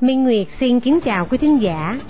Minh 0.00 0.24
Nguyệt 0.24 0.46
xin 0.60 0.80
kính 0.80 1.00
chào 1.00 1.26
quý 1.30 1.38
thính 1.38 1.62
giả. 1.62 2.00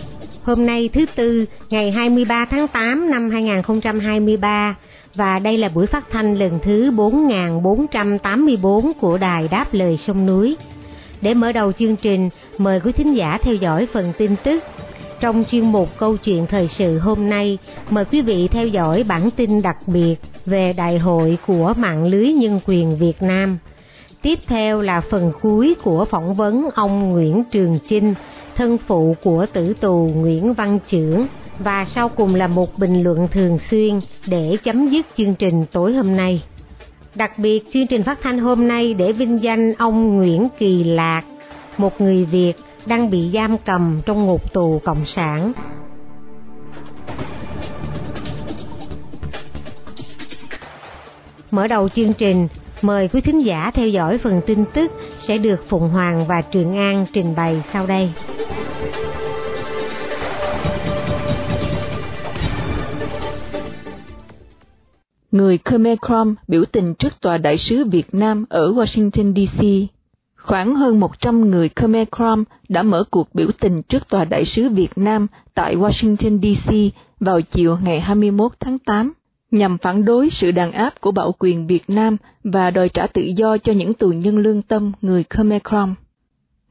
Hôm 0.43 0.67
nay 0.67 0.91
thứ 0.93 1.07
Tư, 1.17 1.45
ngày 1.71 1.91
23 1.91 2.45
tháng 2.45 2.69
8 2.69 3.11
năm 3.11 3.31
2023 3.31 4.77
và 5.15 5.39
đây 5.39 5.59
là 5.59 5.69
buổi 5.69 5.87
phát 5.87 6.05
thanh 6.11 6.35
lần 6.35 6.59
thứ 6.63 6.91
4484 6.91 8.93
của 9.01 9.19
Đài 9.19 9.49
Đáp 9.49 9.75
Lời 9.75 9.97
Sông 9.97 10.27
Núi. 10.27 10.57
Để 11.21 11.35
mở 11.35 11.53
đầu 11.53 11.73
chương 11.73 11.97
trình, 11.97 12.31
mời 12.59 12.81
quý 12.81 12.93
thính 12.93 13.17
giả 13.17 13.39
theo 13.43 13.55
dõi 13.55 13.87
phần 13.93 14.13
tin 14.19 14.37
tức. 14.45 14.65
Trong 15.21 15.45
chuyên 15.51 15.65
mục 15.65 15.89
câu 15.99 16.17
chuyện 16.17 16.47
thời 16.47 16.69
sự 16.69 16.99
hôm 16.99 17.31
nay, 17.31 17.59
mời 17.91 18.05
quý 18.05 18.23
vị 18.23 18.49
theo 18.49 18.67
dõi 18.67 19.03
bản 19.03 19.31
tin 19.31 19.63
đặc 19.63 19.77
biệt 19.87 20.17
về 20.47 20.73
đại 20.73 20.99
hội 20.99 21.39
của 21.47 21.75
mạng 21.77 22.05
lưới 22.05 22.33
nhân 22.33 22.61
quyền 22.67 22.99
Việt 22.99 23.23
Nam. 23.23 23.59
Tiếp 24.23 24.39
theo 24.47 24.81
là 24.81 25.01
phần 25.01 25.33
cuối 25.43 25.75
của 25.83 26.05
phỏng 26.05 26.35
vấn 26.35 26.69
ông 26.75 27.11
Nguyễn 27.11 27.45
Trường 27.45 27.79
Chinh, 27.89 28.15
thân 28.57 28.79
phụ 28.87 29.17
của 29.23 29.47
tử 29.53 29.75
tù 29.81 30.11
Nguyễn 30.15 30.55
Văn 30.55 30.79
Chưởng 30.87 31.27
và 31.59 31.85
sau 31.85 32.09
cùng 32.09 32.35
là 32.35 32.47
một 32.47 32.79
bình 32.79 33.03
luận 33.03 33.29
thường 33.33 33.59
xuyên 33.71 34.01
để 34.27 34.57
chấm 34.65 34.89
dứt 34.89 35.07
chương 35.17 35.35
trình 35.35 35.65
tối 35.73 35.95
hôm 35.95 36.17
nay. 36.17 36.43
Đặc 37.15 37.39
biệt 37.39 37.65
chương 37.73 37.87
trình 37.87 38.03
phát 38.03 38.19
thanh 38.23 38.39
hôm 38.39 38.69
nay 38.69 38.95
để 38.95 39.13
vinh 39.13 39.43
danh 39.43 39.75
ông 39.75 40.17
Nguyễn 40.17 40.49
Kỳ 40.59 40.85
Lạc, 40.85 41.23
một 41.77 42.01
người 42.01 42.25
Việt 42.25 42.55
đang 42.89 43.11
bị 43.11 43.31
giam 43.35 43.59
cầm 43.59 44.01
trong 44.07 44.27
ngục 44.27 44.53
tù 44.53 44.81
cộng 44.85 45.05
sản. 45.05 45.53
Mở 51.51 51.67
đầu 51.67 51.89
chương 51.89 52.13
trình, 52.13 52.49
mời 52.83 53.09
quý 53.09 53.21
thính 53.21 53.45
giả 53.45 53.71
theo 53.75 53.89
dõi 53.89 54.19
phần 54.19 54.41
tin 54.47 54.65
tức 54.75 54.93
sẽ 55.19 55.39
được 55.39 55.69
Phụng 55.69 55.89
Hoàng 55.89 56.27
và 56.27 56.41
Trường 56.41 56.77
An 56.77 57.07
trình 57.13 57.35
bày 57.37 57.63
sau 57.73 57.87
đây. 57.87 58.13
người 65.31 65.59
Khmer 65.65 65.99
Krom 66.07 66.35
biểu 66.49 66.65
tình 66.65 66.95
trước 66.95 67.21
tòa 67.21 67.39
đại 67.39 67.59
sứ 67.59 67.85
Việt 67.85 68.15
Nam 68.15 68.45
ở 68.49 68.73
Washington 68.73 69.35
DC. 69.35 69.91
Khoảng 70.43 70.75
hơn 70.75 71.01
100 71.01 71.51
người 71.51 71.69
Khmer 71.69 72.09
Krom 72.17 72.45
đã 72.69 72.83
mở 72.83 73.05
cuộc 73.11 73.35
biểu 73.35 73.49
tình 73.61 73.83
trước 73.83 74.09
tòa 74.09 74.25
đại 74.25 74.45
sứ 74.45 74.69
Việt 74.69 74.99
Nam 74.99 75.27
tại 75.55 75.77
Washington 75.77 76.41
DC 76.41 76.95
vào 77.21 77.41
chiều 77.41 77.77
ngày 77.85 78.01
21 78.01 78.53
tháng 78.61 78.79
8 78.79 79.13
nhằm 79.51 79.79
phản 79.79 80.05
đối 80.05 80.31
sự 80.31 80.51
đàn 80.51 80.73
áp 80.73 81.01
của 81.01 81.11
bạo 81.11 81.33
quyền 81.39 81.67
Việt 81.67 81.85
Nam 81.89 82.17
và 82.45 82.71
đòi 82.71 82.89
trả 82.89 83.07
tự 83.07 83.23
do 83.37 83.59
cho 83.59 83.73
những 83.73 83.95
tù 83.95 84.09
nhân 84.09 84.39
lương 84.39 84.63
tâm 84.63 84.93
người 85.03 85.25
Khmer 85.31 85.63
Krom. 85.69 85.95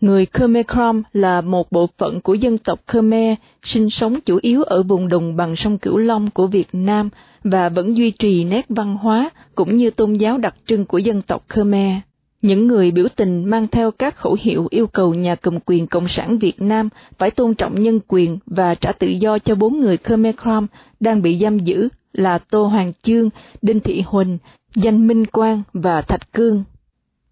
Người 0.01 0.25
Khmer 0.25 0.65
Krom 0.65 1.03
là 1.13 1.41
một 1.41 1.71
bộ 1.71 1.89
phận 1.97 2.21
của 2.21 2.33
dân 2.33 2.57
tộc 2.57 2.79
Khmer, 2.87 3.37
sinh 3.63 3.89
sống 3.89 4.19
chủ 4.25 4.39
yếu 4.41 4.63
ở 4.63 4.83
vùng 4.83 5.07
đồng 5.07 5.35
bằng 5.35 5.55
sông 5.55 5.77
Cửu 5.77 5.97
Long 5.97 6.31
của 6.31 6.47
Việt 6.47 6.67
Nam 6.73 7.09
và 7.43 7.69
vẫn 7.69 7.97
duy 7.97 8.11
trì 8.11 8.43
nét 8.43 8.65
văn 8.69 8.97
hóa 8.97 9.29
cũng 9.55 9.77
như 9.77 9.89
tôn 9.89 10.13
giáo 10.13 10.37
đặc 10.37 10.55
trưng 10.65 10.85
của 10.85 10.97
dân 10.97 11.21
tộc 11.21 11.45
Khmer. 11.49 11.93
Những 12.41 12.67
người 12.67 12.91
biểu 12.91 13.07
tình 13.15 13.45
mang 13.45 13.67
theo 13.67 13.91
các 13.91 14.15
khẩu 14.15 14.37
hiệu 14.39 14.67
yêu 14.69 14.87
cầu 14.87 15.13
nhà 15.13 15.35
cầm 15.35 15.59
quyền 15.65 15.87
Cộng 15.87 16.07
sản 16.07 16.37
Việt 16.37 16.61
Nam 16.61 16.89
phải 17.17 17.31
tôn 17.31 17.55
trọng 17.55 17.81
nhân 17.81 17.99
quyền 18.07 18.39
và 18.45 18.75
trả 18.75 18.91
tự 18.91 19.07
do 19.07 19.39
cho 19.39 19.55
bốn 19.55 19.79
người 19.79 19.97
Khmer 19.97 20.35
Krom 20.35 20.67
đang 20.99 21.21
bị 21.21 21.39
giam 21.39 21.59
giữ 21.59 21.89
là 22.13 22.37
Tô 22.37 22.65
Hoàng 22.65 22.93
Chương, 23.01 23.29
Đinh 23.61 23.79
Thị 23.79 24.03
Huỳnh, 24.05 24.37
Danh 24.75 25.07
Minh 25.07 25.25
Quang 25.25 25.63
và 25.73 26.01
Thạch 26.01 26.33
Cương. 26.33 26.63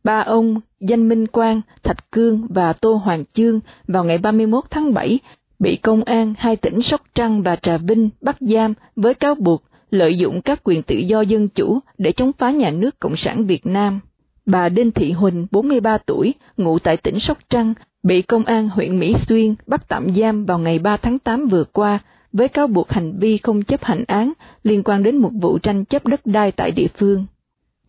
Ba 0.03 0.19
ông 0.19 0.59
Danh 0.79 1.09
Minh 1.09 1.27
Quang, 1.27 1.61
Thạch 1.83 2.11
Cương 2.11 2.47
và 2.49 2.73
Tô 2.73 2.93
Hoàng 2.93 3.23
Chương 3.33 3.59
vào 3.87 4.03
ngày 4.03 4.17
31 4.17 4.63
tháng 4.69 4.93
7 4.93 5.19
bị 5.59 5.75
công 5.75 6.03
an 6.03 6.33
hai 6.37 6.55
tỉnh 6.55 6.81
Sóc 6.81 7.01
Trăng 7.15 7.41
và 7.41 7.55
Trà 7.55 7.77
Vinh 7.77 8.09
bắt 8.21 8.35
giam 8.39 8.73
với 8.95 9.13
cáo 9.13 9.35
buộc 9.35 9.63
lợi 9.91 10.17
dụng 10.17 10.41
các 10.41 10.61
quyền 10.63 10.83
tự 10.83 10.95
do 10.95 11.21
dân 11.21 11.47
chủ 11.47 11.79
để 11.97 12.11
chống 12.11 12.31
phá 12.37 12.51
nhà 12.51 12.69
nước 12.69 12.99
Cộng 12.99 13.15
sản 13.15 13.45
Việt 13.45 13.65
Nam. 13.65 13.99
Bà 14.45 14.69
Đinh 14.69 14.91
Thị 14.91 15.11
Huỳnh, 15.11 15.47
43 15.51 15.97
tuổi, 15.97 16.33
ngụ 16.57 16.79
tại 16.79 16.97
tỉnh 16.97 17.19
Sóc 17.19 17.37
Trăng, 17.49 17.73
bị 18.03 18.21
công 18.21 18.45
an 18.45 18.69
huyện 18.69 18.99
Mỹ 18.99 19.15
Xuyên 19.27 19.55
bắt 19.67 19.87
tạm 19.87 20.15
giam 20.15 20.45
vào 20.45 20.59
ngày 20.59 20.79
3 20.79 20.97
tháng 20.97 21.19
8 21.19 21.47
vừa 21.47 21.63
qua 21.63 21.99
với 22.33 22.47
cáo 22.47 22.67
buộc 22.67 22.91
hành 22.91 23.19
vi 23.19 23.37
không 23.37 23.63
chấp 23.63 23.83
hành 23.83 24.03
án 24.07 24.33
liên 24.63 24.83
quan 24.83 25.03
đến 25.03 25.17
một 25.17 25.31
vụ 25.41 25.57
tranh 25.57 25.85
chấp 25.85 26.07
đất 26.07 26.21
đai 26.25 26.51
tại 26.51 26.71
địa 26.71 26.87
phương. 26.97 27.25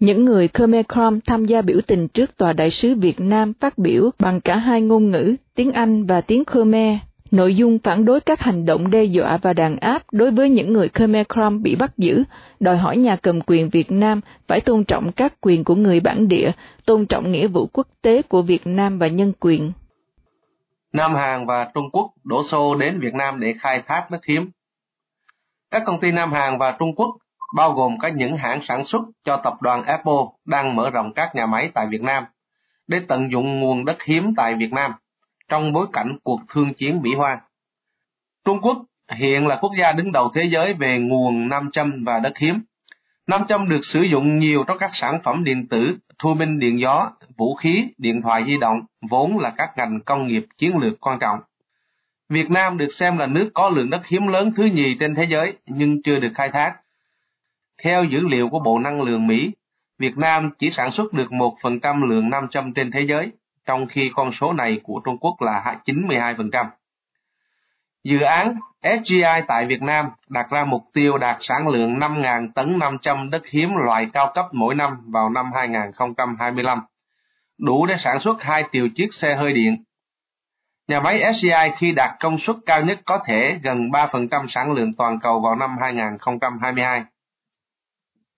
Những 0.00 0.24
người 0.24 0.48
Khmer 0.48 0.86
Krom 0.92 1.20
tham 1.20 1.44
gia 1.44 1.62
biểu 1.62 1.80
tình 1.86 2.08
trước 2.08 2.36
tòa 2.36 2.52
đại 2.52 2.70
sứ 2.70 2.94
Việt 2.94 3.20
Nam 3.20 3.52
phát 3.60 3.78
biểu 3.78 4.10
bằng 4.18 4.40
cả 4.40 4.56
hai 4.56 4.80
ngôn 4.80 5.10
ngữ, 5.10 5.34
tiếng 5.54 5.72
Anh 5.72 6.06
và 6.06 6.20
tiếng 6.20 6.44
Khmer. 6.44 6.96
Nội 7.30 7.56
dung 7.56 7.78
phản 7.78 8.04
đối 8.04 8.20
các 8.20 8.40
hành 8.40 8.66
động 8.66 8.90
đe 8.90 9.04
dọa 9.04 9.36
và 9.42 9.52
đàn 9.52 9.76
áp 9.76 10.02
đối 10.12 10.30
với 10.30 10.50
những 10.50 10.72
người 10.72 10.88
Khmer 10.88 11.26
Krom 11.34 11.62
bị 11.62 11.76
bắt 11.76 11.98
giữ, 11.98 12.24
đòi 12.60 12.76
hỏi 12.76 12.96
nhà 12.96 13.16
cầm 13.16 13.40
quyền 13.40 13.68
Việt 13.68 13.90
Nam 13.90 14.20
phải 14.46 14.60
tôn 14.60 14.84
trọng 14.84 15.12
các 15.12 15.34
quyền 15.40 15.64
của 15.64 15.74
người 15.74 16.00
bản 16.00 16.28
địa, 16.28 16.50
tôn 16.86 17.06
trọng 17.06 17.32
nghĩa 17.32 17.46
vụ 17.46 17.66
quốc 17.72 17.86
tế 18.02 18.22
của 18.22 18.42
Việt 18.42 18.66
Nam 18.66 18.98
và 18.98 19.06
nhân 19.06 19.32
quyền. 19.40 19.72
Nam 20.92 21.14
Hàn 21.14 21.46
và 21.46 21.70
Trung 21.74 21.90
Quốc 21.92 22.10
đổ 22.24 22.42
xô 22.42 22.74
đến 22.74 23.00
Việt 23.00 23.14
Nam 23.14 23.40
để 23.40 23.54
khai 23.60 23.82
thác 23.86 24.10
đất 24.10 24.24
hiếm. 24.28 24.50
Các 25.70 25.82
công 25.86 26.00
ty 26.00 26.12
Nam 26.12 26.32
Hàn 26.32 26.58
và 26.58 26.76
Trung 26.78 26.94
Quốc, 26.94 27.16
bao 27.56 27.72
gồm 27.72 27.98
các 27.98 28.14
những 28.16 28.36
hãng 28.36 28.60
sản 28.62 28.84
xuất 28.84 29.02
cho 29.24 29.36
tập 29.44 29.54
đoàn 29.62 29.82
Apple 29.82 30.22
đang 30.44 30.76
mở 30.76 30.90
rộng 30.90 31.12
các 31.14 31.34
nhà 31.34 31.46
máy 31.46 31.70
tại 31.74 31.86
Việt 31.90 32.02
Nam 32.02 32.24
để 32.86 33.00
tận 33.08 33.32
dụng 33.32 33.60
nguồn 33.60 33.84
đất 33.84 34.02
hiếm 34.02 34.34
tại 34.36 34.54
Việt 34.54 34.72
Nam 34.72 34.92
trong 35.48 35.72
bối 35.72 35.86
cảnh 35.92 36.16
cuộc 36.22 36.40
thương 36.48 36.74
chiến 36.74 37.02
Mỹ 37.02 37.14
Hoa. 37.14 37.40
Trung 38.44 38.60
Quốc 38.62 38.82
hiện 39.10 39.46
là 39.46 39.56
quốc 39.56 39.72
gia 39.78 39.92
đứng 39.92 40.12
đầu 40.12 40.30
thế 40.34 40.44
giới 40.44 40.72
về 40.72 40.98
nguồn 40.98 41.48
nam 41.48 41.70
châm 41.70 42.04
và 42.04 42.18
đất 42.18 42.38
hiếm. 42.38 42.60
Nam 43.26 43.42
châm 43.48 43.68
được 43.68 43.80
sử 43.82 44.02
dụng 44.02 44.38
nhiều 44.38 44.64
trong 44.66 44.78
các 44.78 44.90
sản 44.94 45.20
phẩm 45.24 45.44
điện 45.44 45.66
tử, 45.66 45.96
thu 46.18 46.34
minh 46.34 46.58
điện 46.58 46.80
gió, 46.80 47.10
vũ 47.36 47.54
khí, 47.54 47.88
điện 47.98 48.22
thoại 48.22 48.44
di 48.46 48.56
động, 48.60 48.80
vốn 49.10 49.38
là 49.38 49.52
các 49.56 49.70
ngành 49.76 50.00
công 50.00 50.28
nghiệp 50.28 50.46
chiến 50.58 50.76
lược 50.76 51.00
quan 51.00 51.18
trọng. 51.18 51.40
Việt 52.28 52.50
Nam 52.50 52.78
được 52.78 52.92
xem 52.92 53.18
là 53.18 53.26
nước 53.26 53.50
có 53.54 53.68
lượng 53.68 53.90
đất 53.90 54.06
hiếm 54.06 54.26
lớn 54.26 54.52
thứ 54.56 54.64
nhì 54.64 54.96
trên 55.00 55.14
thế 55.14 55.24
giới 55.24 55.56
nhưng 55.66 56.02
chưa 56.02 56.18
được 56.18 56.32
khai 56.34 56.48
thác. 56.48 56.76
Theo 57.82 58.04
dữ 58.04 58.28
liệu 58.28 58.48
của 58.48 58.58
Bộ 58.58 58.78
Năng 58.78 59.02
lượng 59.02 59.26
Mỹ, 59.26 59.50
Việt 59.98 60.18
Nam 60.18 60.50
chỉ 60.58 60.70
sản 60.70 60.90
xuất 60.90 61.12
được 61.12 61.30
1% 61.30 62.06
lượng 62.06 62.30
nam 62.30 62.48
châm 62.48 62.74
trên 62.74 62.90
thế 62.90 63.00
giới, 63.00 63.30
trong 63.66 63.86
khi 63.86 64.10
con 64.14 64.32
số 64.32 64.52
này 64.52 64.80
của 64.82 65.00
Trung 65.04 65.18
Quốc 65.18 65.36
là 65.40 65.76
92%. 65.84 66.66
Dự 68.04 68.20
án 68.20 68.54
SGI 68.82 69.42
tại 69.48 69.66
Việt 69.66 69.82
Nam 69.82 70.06
đặt 70.28 70.50
ra 70.50 70.64
mục 70.64 70.82
tiêu 70.92 71.18
đạt 71.18 71.36
sản 71.40 71.68
lượng 71.68 71.98
5.000 71.98 72.52
tấn 72.54 72.78
500 72.78 73.30
đất 73.30 73.42
hiếm 73.46 73.76
loại 73.76 74.06
cao 74.12 74.32
cấp 74.34 74.46
mỗi 74.52 74.74
năm 74.74 74.96
vào 75.06 75.30
năm 75.30 75.50
2025, 75.54 76.80
đủ 77.58 77.86
để 77.86 77.96
sản 77.98 78.18
xuất 78.18 78.42
2 78.42 78.64
triệu 78.72 78.88
chiếc 78.94 79.14
xe 79.14 79.36
hơi 79.36 79.52
điện. 79.52 79.84
Nhà 80.88 81.00
máy 81.00 81.32
SGI 81.34 81.70
khi 81.76 81.92
đạt 81.92 82.10
công 82.20 82.38
suất 82.38 82.56
cao 82.66 82.82
nhất 82.82 83.00
có 83.04 83.18
thể 83.26 83.58
gần 83.62 83.90
3% 83.90 84.46
sản 84.48 84.72
lượng 84.72 84.92
toàn 84.98 85.18
cầu 85.20 85.40
vào 85.40 85.54
năm 85.54 85.76
2022. 85.80 87.04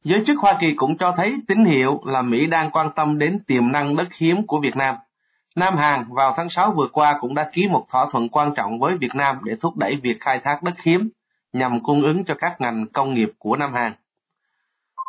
Giới 0.05 0.23
chức 0.27 0.39
Hoa 0.39 0.57
Kỳ 0.61 0.75
cũng 0.75 0.99
cho 0.99 1.15
thấy 1.17 1.37
tín 1.49 1.65
hiệu 1.65 2.01
là 2.05 2.23
Mỹ 2.23 2.47
đang 2.47 2.71
quan 2.71 2.91
tâm 2.97 3.19
đến 3.19 3.45
tiềm 3.47 3.73
năng 3.73 3.97
đất 3.97 4.09
hiếm 4.15 4.47
của 4.47 4.61
Việt 4.61 4.77
Nam. 4.77 4.95
Nam 5.59 5.77
Hàn 5.77 6.05
vào 6.09 6.35
tháng 6.37 6.51
6 6.51 6.73
vừa 6.73 6.89
qua 6.93 7.19
cũng 7.21 7.35
đã 7.35 7.51
ký 7.53 7.69
một 7.69 7.87
thỏa 7.91 8.07
thuận 8.11 8.29
quan 8.29 8.55
trọng 8.55 8.79
với 8.79 8.97
Việt 8.97 9.15
Nam 9.15 9.39
để 9.43 9.57
thúc 9.61 9.77
đẩy 9.77 9.97
việc 9.97 10.21
khai 10.21 10.41
thác 10.45 10.63
đất 10.63 10.75
hiếm 10.83 11.09
nhằm 11.53 11.83
cung 11.83 12.03
ứng 12.03 12.25
cho 12.25 12.35
các 12.35 12.61
ngành 12.61 12.87
công 12.87 13.15
nghiệp 13.15 13.33
của 13.39 13.57
Nam 13.57 13.75
Hàn. 13.75 13.93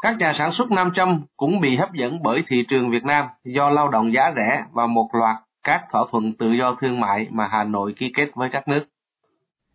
Các 0.02 0.18
nhà 0.20 0.34
sản 0.34 0.52
xuất 0.52 0.72
nam 0.72 0.92
châm 0.94 1.22
cũng 1.38 1.60
bị 1.60 1.76
hấp 1.76 1.94
dẫn 1.94 2.24
bởi 2.24 2.44
thị 2.48 2.64
trường 2.68 2.90
Việt 2.90 3.04
Nam 3.04 3.26
do 3.44 3.70
lao 3.70 3.88
động 3.90 4.14
giá 4.14 4.34
rẻ 4.36 4.64
và 4.72 4.88
một 4.88 5.10
loạt 5.12 5.36
các 5.64 5.86
thỏa 5.92 6.04
thuận 6.12 6.34
tự 6.34 6.52
do 6.52 6.76
thương 6.80 7.00
mại 7.00 7.28
mà 7.32 7.48
Hà 7.48 7.64
Nội 7.64 7.94
ký 7.98 8.12
kết 8.16 8.30
với 8.36 8.50
các 8.50 8.68
nước. 8.68 8.86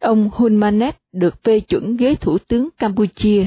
Ông 0.00 0.30
Hun 0.32 0.56
Manet 0.56 0.96
được 1.12 1.44
phê 1.44 1.60
chuẩn 1.60 1.96
ghế 1.96 2.14
thủ 2.14 2.38
tướng 2.48 2.68
Campuchia. 2.78 3.46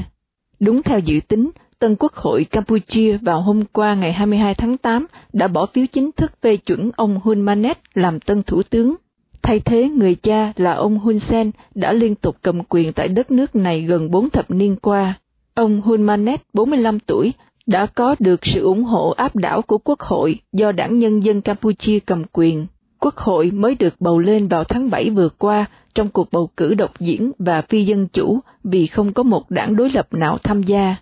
Đúng 0.60 0.82
theo 0.82 0.98
dự 0.98 1.20
tính, 1.28 1.50
Tân 1.80 1.96
Quốc 1.98 2.14
hội 2.14 2.44
Campuchia 2.44 3.16
vào 3.16 3.40
hôm 3.40 3.64
qua 3.72 3.94
ngày 3.94 4.12
22 4.12 4.54
tháng 4.54 4.78
8 4.78 5.06
đã 5.32 5.48
bỏ 5.48 5.66
phiếu 5.66 5.86
chính 5.86 6.10
thức 6.12 6.32
phê 6.42 6.56
chuẩn 6.56 6.90
ông 6.96 7.20
Hun 7.24 7.40
Manet 7.40 7.78
làm 7.94 8.20
tân 8.20 8.42
thủ 8.42 8.62
tướng. 8.62 8.94
Thay 9.42 9.60
thế 9.60 9.88
người 9.88 10.14
cha 10.14 10.52
là 10.56 10.72
ông 10.72 10.98
Hun 10.98 11.18
Sen 11.18 11.50
đã 11.74 11.92
liên 11.92 12.14
tục 12.14 12.36
cầm 12.42 12.62
quyền 12.68 12.92
tại 12.92 13.08
đất 13.08 13.30
nước 13.30 13.56
này 13.56 13.80
gần 13.80 14.10
bốn 14.10 14.30
thập 14.30 14.50
niên 14.50 14.76
qua. 14.76 15.14
Ông 15.54 15.80
Hun 15.80 16.02
Manet, 16.02 16.42
45 16.52 16.98
tuổi, 17.00 17.32
đã 17.66 17.86
có 17.86 18.16
được 18.18 18.46
sự 18.46 18.60
ủng 18.60 18.84
hộ 18.84 19.10
áp 19.10 19.36
đảo 19.36 19.62
của 19.62 19.78
Quốc 19.78 20.00
hội 20.00 20.40
do 20.52 20.72
Đảng 20.72 20.98
Nhân 20.98 21.24
dân 21.24 21.40
Campuchia 21.40 21.98
cầm 22.00 22.24
quyền. 22.32 22.66
Quốc 23.00 23.16
hội 23.16 23.50
mới 23.50 23.74
được 23.74 23.94
bầu 24.00 24.18
lên 24.18 24.48
vào 24.48 24.64
tháng 24.64 24.90
7 24.90 25.10
vừa 25.10 25.28
qua 25.28 25.64
trong 25.94 26.08
cuộc 26.08 26.32
bầu 26.32 26.50
cử 26.56 26.74
độc 26.74 27.00
diễn 27.00 27.32
và 27.38 27.62
phi 27.62 27.84
dân 27.84 28.08
chủ 28.08 28.40
vì 28.64 28.86
không 28.86 29.12
có 29.12 29.22
một 29.22 29.50
đảng 29.50 29.76
đối 29.76 29.90
lập 29.90 30.08
nào 30.10 30.38
tham 30.38 30.62
gia. 30.62 30.96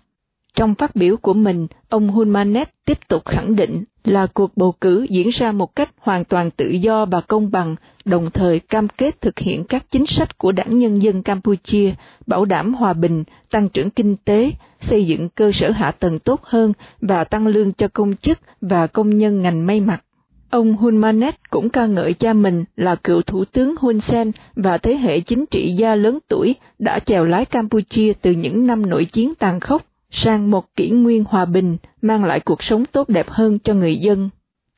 Trong 0.57 0.75
phát 0.75 0.95
biểu 0.95 1.17
của 1.17 1.33
mình, 1.33 1.67
ông 1.89 2.09
Hulmanet 2.09 2.69
tiếp 2.85 2.97
tục 3.07 3.25
khẳng 3.25 3.55
định 3.55 3.83
là 4.03 4.27
cuộc 4.33 4.57
bầu 4.57 4.73
cử 4.81 5.05
diễn 5.09 5.29
ra 5.29 5.51
một 5.51 5.75
cách 5.75 5.89
hoàn 5.99 6.25
toàn 6.25 6.51
tự 6.51 6.69
do 6.69 7.05
và 7.05 7.21
công 7.21 7.51
bằng, 7.51 7.75
đồng 8.05 8.29
thời 8.31 8.59
cam 8.59 8.87
kết 8.87 9.21
thực 9.21 9.39
hiện 9.39 9.63
các 9.63 9.85
chính 9.91 10.05
sách 10.05 10.37
của 10.37 10.51
Đảng 10.51 10.79
Nhân 10.79 11.01
dân 11.01 11.23
Campuchia, 11.23 11.93
bảo 12.27 12.45
đảm 12.45 12.73
hòa 12.73 12.93
bình, 12.93 13.23
tăng 13.51 13.69
trưởng 13.69 13.89
kinh 13.89 14.15
tế, 14.25 14.51
xây 14.81 15.05
dựng 15.05 15.29
cơ 15.29 15.51
sở 15.51 15.71
hạ 15.71 15.91
tầng 15.91 16.19
tốt 16.19 16.43
hơn 16.43 16.73
và 17.01 17.23
tăng 17.23 17.47
lương 17.47 17.71
cho 17.73 17.87
công 17.87 18.15
chức 18.15 18.39
và 18.61 18.87
công 18.87 19.17
nhân 19.17 19.41
ngành 19.41 19.65
may 19.65 19.81
mặc. 19.81 20.03
Ông 20.49 20.73
Hun 20.73 20.97
Manet 20.97 21.49
cũng 21.49 21.69
ca 21.69 21.85
ngợi 21.85 22.13
cha 22.13 22.33
mình 22.33 22.63
là 22.75 22.95
cựu 22.95 23.21
thủ 23.21 23.45
tướng 23.45 23.75
Hun 23.79 23.99
Sen 23.99 24.31
và 24.55 24.77
thế 24.77 24.95
hệ 24.95 25.19
chính 25.19 25.45
trị 25.45 25.75
gia 25.77 25.95
lớn 25.95 26.19
tuổi 26.27 26.55
đã 26.79 26.99
chèo 26.99 27.25
lái 27.25 27.45
Campuchia 27.45 28.13
từ 28.21 28.31
những 28.31 28.67
năm 28.67 28.89
nội 28.89 29.05
chiến 29.05 29.35
tàn 29.35 29.59
khốc 29.59 29.81
sang 30.11 30.51
một 30.51 30.75
kỷ 30.75 30.89
nguyên 30.89 31.23
hòa 31.23 31.45
bình, 31.45 31.77
mang 32.01 32.23
lại 32.23 32.39
cuộc 32.39 32.63
sống 32.63 32.85
tốt 32.85 33.09
đẹp 33.09 33.29
hơn 33.29 33.59
cho 33.59 33.73
người 33.73 33.95
dân. 33.95 34.29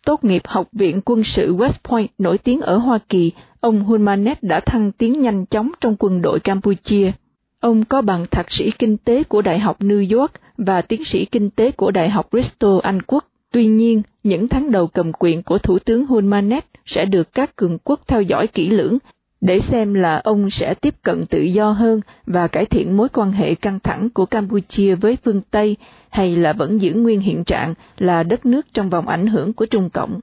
Tốt 0.06 0.24
nghiệp 0.24 0.42
Học 0.46 0.68
viện 0.72 1.02
Quân 1.06 1.24
sự 1.24 1.56
West 1.56 1.84
Point 1.84 2.10
nổi 2.18 2.38
tiếng 2.38 2.62
ở 2.62 2.78
Hoa 2.78 3.00
Kỳ, 3.10 3.32
ông 3.60 3.84
Hulmanet 3.84 4.44
đã 4.44 4.60
thăng 4.60 4.92
tiến 4.92 5.22
nhanh 5.22 5.46
chóng 5.46 5.72
trong 5.82 5.96
quân 6.00 6.22
đội 6.22 6.40
Campuchia. 6.40 7.12
Ông 7.60 7.86
có 7.86 8.02
bằng 8.02 8.26
thạc 8.32 8.52
sĩ 8.52 8.72
kinh 8.80 8.98
tế 8.98 9.24
của 9.24 9.42
Đại 9.42 9.60
học 9.60 9.82
New 9.82 10.20
York 10.20 10.32
và 10.58 10.82
tiến 10.82 11.06
sĩ 11.06 11.26
kinh 11.26 11.50
tế 11.50 11.72
của 11.72 11.92
Đại 11.92 12.10
học 12.10 12.28
Bristol, 12.32 12.80
Anh 12.84 13.02
Quốc. 13.02 13.26
Tuy 13.52 13.66
nhiên, 13.66 14.02
những 14.24 14.48
tháng 14.48 14.72
đầu 14.72 14.88
cầm 14.88 15.12
quyền 15.20 15.44
của 15.44 15.58
Thủ 15.58 15.80
tướng 15.80 16.06
Hulmanet 16.06 16.66
sẽ 16.86 17.06
được 17.06 17.34
các 17.34 17.56
cường 17.56 17.78
quốc 17.84 18.00
theo 18.08 18.22
dõi 18.22 18.48
kỹ 18.48 18.70
lưỡng 18.70 18.98
để 19.42 19.60
xem 19.60 19.94
là 19.94 20.22
ông 20.24 20.50
sẽ 20.50 20.74
tiếp 20.74 20.96
cận 21.04 21.26
tự 21.26 21.42
do 21.42 21.72
hơn 21.72 22.02
và 22.26 22.48
cải 22.48 22.66
thiện 22.66 22.98
mối 22.98 23.10
quan 23.10 23.32
hệ 23.32 23.56
căng 23.56 23.80
thẳng 23.80 24.10
của 24.10 24.26
Campuchia 24.26 24.96
với 24.96 25.18
phương 25.26 25.42
Tây 25.42 25.78
hay 26.10 26.36
là 26.36 26.54
vẫn 26.54 26.82
giữ 26.82 26.94
nguyên 26.94 27.20
hiện 27.20 27.44
trạng 27.44 27.74
là 27.98 28.24
đất 28.24 28.46
nước 28.46 28.66
trong 28.74 28.90
vòng 28.90 29.08
ảnh 29.08 29.28
hưởng 29.28 29.54
của 29.54 29.66
Trung 29.66 29.90
Cộng. 29.90 30.20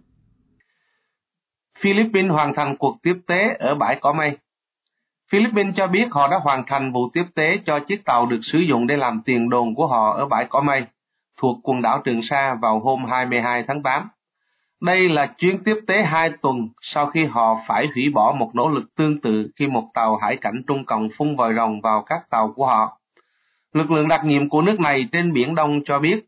Philippines 1.78 2.32
hoàn 2.32 2.54
thành 2.54 2.76
cuộc 2.76 2.96
tiếp 3.02 3.14
tế 3.26 3.56
ở 3.58 3.74
bãi 3.74 3.98
cỏ 4.00 4.12
mây. 4.12 4.38
Philippines 5.30 5.74
cho 5.76 5.86
biết 5.86 6.08
họ 6.10 6.28
đã 6.28 6.38
hoàn 6.42 6.66
thành 6.66 6.92
vụ 6.92 7.08
tiếp 7.12 7.24
tế 7.34 7.58
cho 7.66 7.78
chiếc 7.78 8.04
tàu 8.04 8.26
được 8.26 8.40
sử 8.42 8.58
dụng 8.58 8.86
để 8.86 8.96
làm 8.96 9.22
tiền 9.24 9.50
đồn 9.50 9.74
của 9.74 9.86
họ 9.86 10.12
ở 10.16 10.26
bãi 10.26 10.46
cỏ 10.48 10.60
mây, 10.60 10.86
thuộc 11.40 11.58
quần 11.62 11.82
đảo 11.82 12.00
Trường 12.04 12.22
Sa 12.22 12.54
vào 12.62 12.80
hôm 12.80 13.04
22 13.04 13.64
tháng 13.66 13.82
8. 13.82 14.08
Đây 14.86 15.08
là 15.08 15.26
chuyến 15.26 15.64
tiếp 15.64 15.76
tế 15.86 16.02
hai 16.02 16.30
tuần 16.42 16.68
sau 16.80 17.06
khi 17.06 17.24
họ 17.24 17.58
phải 17.66 17.86
hủy 17.94 18.10
bỏ 18.14 18.34
một 18.38 18.50
nỗ 18.54 18.68
lực 18.68 18.94
tương 18.96 19.20
tự 19.20 19.50
khi 19.56 19.66
một 19.66 19.84
tàu 19.94 20.16
hải 20.16 20.36
cảnh 20.36 20.62
Trung 20.66 20.84
Cộng 20.84 21.08
phun 21.18 21.36
vòi 21.36 21.54
rồng 21.54 21.80
vào 21.80 22.02
các 22.06 22.20
tàu 22.30 22.52
của 22.56 22.66
họ. 22.66 22.98
Lực 23.72 23.90
lượng 23.90 24.08
đặc 24.08 24.24
nhiệm 24.24 24.48
của 24.48 24.62
nước 24.62 24.80
này 24.80 25.08
trên 25.12 25.32
Biển 25.32 25.54
Đông 25.54 25.84
cho 25.84 25.98
biết, 25.98 26.24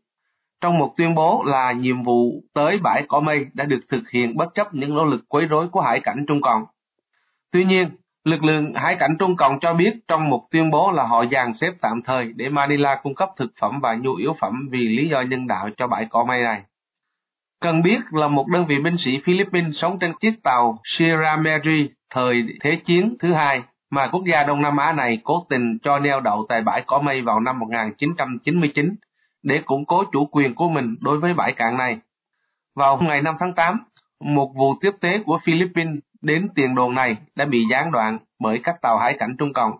trong 0.61 0.77
một 0.77 0.93
tuyên 0.97 1.15
bố 1.15 1.43
là 1.45 1.71
nhiệm 1.71 2.03
vụ 2.03 2.43
tới 2.53 2.79
bãi 2.83 3.03
cỏ 3.07 3.19
mây 3.19 3.45
đã 3.53 3.65
được 3.65 3.79
thực 3.89 4.09
hiện 4.09 4.37
bất 4.37 4.53
chấp 4.53 4.73
những 4.73 4.95
nỗ 4.95 5.05
lực 5.05 5.21
quấy 5.27 5.45
rối 5.45 5.67
của 5.67 5.81
hải 5.81 5.99
cảnh 5.99 6.25
Trung 6.27 6.41
Cộng. 6.41 6.65
Tuy 7.51 7.65
nhiên, 7.65 7.89
lực 8.23 8.43
lượng 8.43 8.73
hải 8.73 8.95
cảnh 8.95 9.15
Trung 9.19 9.35
Cộng 9.35 9.59
cho 9.59 9.73
biết 9.73 9.93
trong 10.07 10.29
một 10.29 10.47
tuyên 10.51 10.71
bố 10.71 10.91
là 10.91 11.03
họ 11.03 11.25
dàn 11.31 11.53
xếp 11.53 11.71
tạm 11.81 12.01
thời 12.05 12.33
để 12.35 12.49
Manila 12.49 12.99
cung 13.03 13.15
cấp 13.15 13.29
thực 13.37 13.51
phẩm 13.61 13.79
và 13.79 13.95
nhu 13.95 14.15
yếu 14.15 14.33
phẩm 14.39 14.69
vì 14.71 14.87
lý 14.87 15.09
do 15.09 15.21
nhân 15.21 15.47
đạo 15.47 15.69
cho 15.77 15.87
bãi 15.87 16.05
cỏ 16.09 16.23
mây 16.23 16.43
này. 16.43 16.61
Cần 17.61 17.81
biết 17.81 17.99
là 18.11 18.27
một 18.27 18.47
đơn 18.47 18.65
vị 18.65 18.79
binh 18.79 18.97
sĩ 18.97 19.19
Philippines 19.23 19.77
sống 19.77 19.99
trên 19.99 20.13
chiếc 20.19 20.43
tàu 20.43 20.79
Sierra 20.83 21.35
Madre 21.35 21.87
thời 22.09 22.43
Thế 22.61 22.75
chiến 22.75 23.15
thứ 23.19 23.33
hai 23.33 23.63
mà 23.89 24.07
quốc 24.07 24.23
gia 24.25 24.43
Đông 24.43 24.61
Nam 24.61 24.77
Á 24.77 24.93
này 24.93 25.21
cố 25.23 25.45
tình 25.49 25.77
cho 25.79 25.99
neo 25.99 26.19
đậu 26.19 26.45
tại 26.49 26.61
bãi 26.61 26.83
cỏ 26.87 26.99
mây 26.99 27.21
vào 27.21 27.39
năm 27.39 27.59
1999 27.59 28.95
để 29.43 29.61
củng 29.65 29.85
cố 29.85 30.03
chủ 30.11 30.25
quyền 30.25 30.55
của 30.55 30.69
mình 30.69 30.95
đối 31.01 31.19
với 31.19 31.33
bãi 31.33 31.53
cạn 31.53 31.77
này. 31.77 31.99
Vào 32.75 32.97
ngày 32.97 33.21
5 33.21 33.35
tháng 33.39 33.53
8, 33.53 33.77
một 34.19 34.51
vụ 34.55 34.73
tiếp 34.81 34.91
tế 35.01 35.19
của 35.25 35.39
Philippines 35.43 35.99
đến 36.21 36.49
tiền 36.55 36.75
đồn 36.75 36.95
này 36.95 37.17
đã 37.35 37.45
bị 37.45 37.65
gián 37.71 37.91
đoạn 37.91 38.17
bởi 38.39 38.59
các 38.63 38.81
tàu 38.81 38.97
hải 38.97 39.17
cảnh 39.19 39.35
Trung 39.37 39.53
Cộng. 39.53 39.71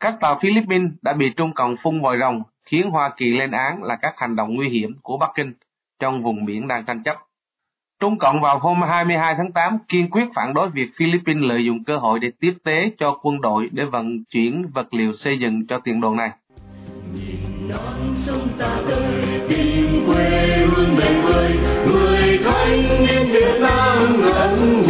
Các 0.00 0.14
tàu 0.20 0.38
Philippines 0.40 0.90
đã 1.02 1.12
bị 1.12 1.30
Trung 1.30 1.52
Cộng 1.54 1.76
phun 1.76 2.00
vòi 2.00 2.18
rồng, 2.18 2.42
khiến 2.64 2.90
Hoa 2.90 3.10
Kỳ 3.16 3.30
lên 3.30 3.50
án 3.50 3.82
là 3.82 3.96
các 3.96 4.14
hành 4.16 4.36
động 4.36 4.54
nguy 4.54 4.68
hiểm 4.68 4.96
của 5.02 5.16
Bắc 5.16 5.30
Kinh 5.34 5.52
trong 6.00 6.22
vùng 6.22 6.44
biển 6.44 6.68
đang 6.68 6.84
tranh 6.84 7.02
chấp. 7.02 7.16
Trung 8.00 8.18
Cộng 8.18 8.40
vào 8.40 8.58
hôm 8.58 8.82
22 8.82 9.34
tháng 9.34 9.52
8 9.52 9.78
kiên 9.88 10.10
quyết 10.10 10.24
phản 10.34 10.54
đối 10.54 10.68
việc 10.68 10.90
Philippines 10.96 11.48
lợi 11.48 11.64
dụng 11.64 11.84
cơ 11.84 11.96
hội 11.96 12.18
để 12.18 12.30
tiếp 12.40 12.54
tế 12.64 12.90
cho 12.98 13.18
quân 13.22 13.40
đội 13.40 13.68
để 13.72 13.84
vận 13.84 14.24
chuyển 14.24 14.66
vật 14.74 14.94
liệu 14.94 15.12
xây 15.12 15.38
dựng 15.38 15.66
cho 15.66 15.78
tiền 15.78 16.00
đồn 16.00 16.16
này. 16.16 16.30
Nhìn 17.14 17.68
non 17.68 18.14
sông 18.26 18.48
ta 18.58 18.82
tới 18.88 19.40
tìm 19.48 20.06
quê 20.06 20.66
hương 20.70 20.96
bền 20.96 21.22
vơi, 21.22 21.58
người 21.86 22.38
thanh 22.44 23.06
niên 23.06 23.32
Việt 23.32 23.60
Nam 23.60 24.20
ngẩn 24.20 24.84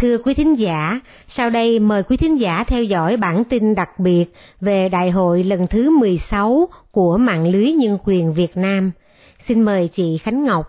Thưa 0.00 0.18
quý 0.18 0.34
thính 0.34 0.58
giả, 0.58 1.00
sau 1.28 1.50
đây 1.50 1.78
mời 1.78 2.02
quý 2.02 2.16
thính 2.16 2.40
giả 2.40 2.64
theo 2.64 2.84
dõi 2.84 3.16
bản 3.16 3.44
tin 3.44 3.74
đặc 3.74 3.98
biệt 3.98 4.24
về 4.60 4.88
đại 4.88 5.10
hội 5.10 5.44
lần 5.44 5.66
thứ 5.70 5.90
16 5.98 6.68
của 6.90 7.16
Mạng 7.16 7.52
lưới 7.52 7.72
Nhân 7.72 7.98
quyền 8.04 8.34
Việt 8.34 8.56
Nam. 8.56 8.90
Xin 9.48 9.62
mời 9.62 9.88
chị 9.92 10.18
Khánh 10.18 10.44
Ngọc. 10.44 10.66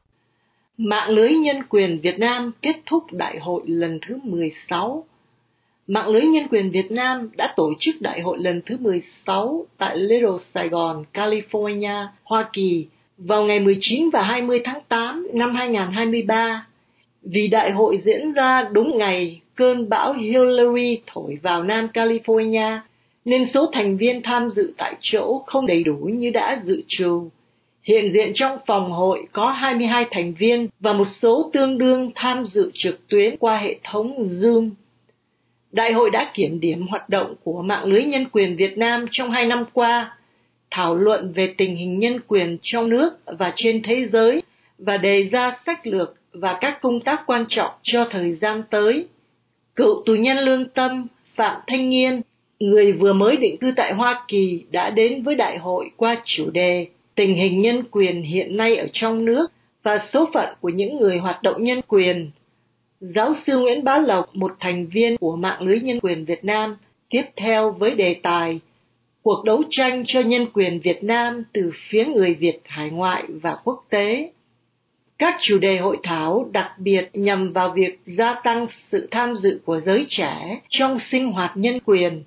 Mạng 0.78 1.10
lưới 1.10 1.30
Nhân 1.30 1.57
quyền 1.69 2.00
Việt 2.01 2.19
Nam 2.19 2.51
kết 2.62 2.75
thúc 2.86 3.04
đại 3.12 3.39
hội 3.39 3.62
lần 3.66 4.00
thứ 4.08 4.17
16. 4.24 5.05
Mạng 5.88 6.08
lưới 6.08 6.22
Nhân 6.22 6.48
quyền 6.51 6.72
Việt 6.72 6.91
Nam 6.91 7.29
đã 7.38 7.53
tổ 7.55 7.74
chức 7.79 8.01
đại 8.01 8.22
hội 8.22 8.38
lần 8.39 8.62
thứ 8.65 8.77
16 8.79 9.65
tại 9.77 9.98
Little 9.98 10.38
Sài 10.53 10.70
Gòn, 10.70 11.03
California, 11.13 12.08
Hoa 12.24 12.50
Kỳ 12.53 12.88
vào 13.17 13.44
ngày 13.44 13.60
19 13.60 14.10
và 14.10 14.24
20 14.24 14.62
tháng 14.63 14.79
8 14.89 15.27
năm 15.34 15.55
2023. 15.55 16.65
Vì 17.22 17.48
đại 17.48 17.72
hội 17.72 17.98
diễn 17.98 18.34
ra 18.34 18.70
đúng 18.72 18.98
ngày 18.98 19.42
cơn 19.56 19.90
bão 19.90 20.13
Hillary 20.13 21.01
thổi 21.08 21.38
vào 21.42 21.63
Nam 21.63 21.88
California, 21.94 22.80
nên 23.25 23.46
số 23.46 23.70
thành 23.74 23.98
viên 23.98 24.22
tham 24.22 24.50
dự 24.50 24.74
tại 24.78 24.96
chỗ 25.00 25.44
không 25.46 25.66
đầy 25.66 25.84
đủ 25.84 25.96
như 25.96 26.30
đã 26.30 26.62
dự 26.63 26.82
trù. 26.88 27.30
Hiện 27.84 28.10
diện 28.10 28.32
trong 28.34 28.58
phòng 28.66 28.92
hội 28.92 29.25
có 29.32 29.51
22 29.51 30.06
thành 30.12 30.34
viên 30.34 30.68
và 30.80 30.94
một 30.94 31.08
số 31.08 31.50
tương 31.54 31.78
đương 31.78 32.12
tham 32.16 32.44
dự 32.44 32.72
trực 32.74 33.08
tuyến 33.08 33.38
qua 33.38 33.58
hệ 33.58 33.75
thống 33.84 34.28
Zoom. 34.28 34.70
Đại 35.72 35.94
hội 35.94 36.10
đã 36.10 36.32
kiểm 36.34 36.60
điểm 36.60 36.88
hoạt 36.88 37.10
động 37.10 37.36
của 37.44 37.62
mạng 37.62 37.86
lưới 37.86 38.04
nhân 38.04 38.25
quyền 38.32 38.56
Việt 38.56 38.78
Nam 38.78 39.06
trong 39.12 39.32
hai 39.32 39.46
năm 39.46 39.66
qua, 39.74 40.18
thảo 40.72 40.96
luận 40.96 41.32
về 41.36 41.54
tình 41.58 41.75
hình 41.75 42.00
nhân 42.00 42.20
quyền 42.28 42.58
trong 42.62 42.90
nước 42.90 43.10
và 43.25 43.54
trên 43.56 43.82
thế 43.84 44.06
giới 44.06 44.44
và 44.78 44.98
đề 44.98 45.24
ra 45.24 45.58
sách 45.66 45.88
lược 45.88 46.21
và 46.33 46.57
các 46.61 46.81
công 46.81 47.00
tác 47.00 47.23
quan 47.25 47.45
trọng 47.50 47.71
cho 47.83 48.07
thời 48.11 48.33
gian 48.33 48.63
tới. 48.69 49.07
Cựu 49.75 50.03
tù 50.05 50.15
nhân 50.15 50.38
lương 50.38 50.69
tâm 50.69 51.07
Phạm 51.35 51.61
Thanh 51.67 51.89
Nghiên, 51.89 52.21
người 52.59 52.91
vừa 52.91 53.13
mới 53.13 53.38
định 53.38 53.57
cư 53.57 53.71
tại 53.75 53.93
Hoa 53.93 54.25
Kỳ 54.27 54.63
đã 54.71 54.89
đến 54.89 55.23
với 55.23 55.35
đại 55.35 55.57
hội 55.57 55.91
qua 55.97 56.21
chủ 56.25 56.50
đề 56.50 56.88
tình 57.15 57.35
hình 57.35 57.61
nhân 57.61 57.83
quyền 57.91 58.21
hiện 58.21 58.57
nay 58.57 58.75
ở 58.75 58.88
trong 58.91 59.25
nước 59.25 59.51
và 59.83 59.97
số 59.97 60.29
phận 60.33 60.50
của 60.59 60.69
những 60.69 60.97
người 60.97 61.17
hoạt 61.17 61.43
động 61.43 61.63
nhân 61.63 61.81
quyền. 61.88 62.31
Giáo 63.00 63.33
sư 63.33 63.59
Nguyễn 63.59 63.83
Bá 63.83 63.97
Lộc, 63.97 64.35
một 64.35 64.51
thành 64.59 64.88
viên 64.88 65.17
của 65.17 65.35
mạng 65.35 65.61
lưới 65.61 65.79
nhân 65.79 66.00
quyền 66.00 66.25
Việt 66.25 66.45
Nam, 66.45 66.77
tiếp 67.09 67.23
theo 67.35 67.71
với 67.71 67.91
đề 67.91 68.15
tài 68.23 68.59
Cuộc 69.23 69.43
đấu 69.43 69.63
tranh 69.69 70.03
cho 70.05 70.21
nhân 70.21 70.45
quyền 70.53 70.79
Việt 70.79 71.03
Nam 71.03 71.43
từ 71.53 71.71
phía 71.89 72.05
người 72.05 72.33
Việt 72.33 72.59
hải 72.65 72.89
ngoại 72.89 73.23
và 73.41 73.57
quốc 73.63 73.85
tế. 73.89 74.31
Các 75.22 75.36
chủ 75.40 75.58
đề 75.58 75.78
hội 75.78 75.98
thảo 76.04 76.50
đặc 76.51 76.72
biệt 76.78 77.10
nhằm 77.13 77.54
vào 77.54 77.74
việc 77.75 78.00
gia 78.06 78.36
tăng 78.44 78.66
sự 78.92 79.08
tham 79.12 79.36
dự 79.36 79.62
của 79.66 79.80
giới 79.80 80.06
trẻ 80.08 80.60
trong 80.70 81.00
sinh 81.00 81.32
hoạt 81.32 81.58
nhân 81.58 81.80
quyền, 81.86 82.24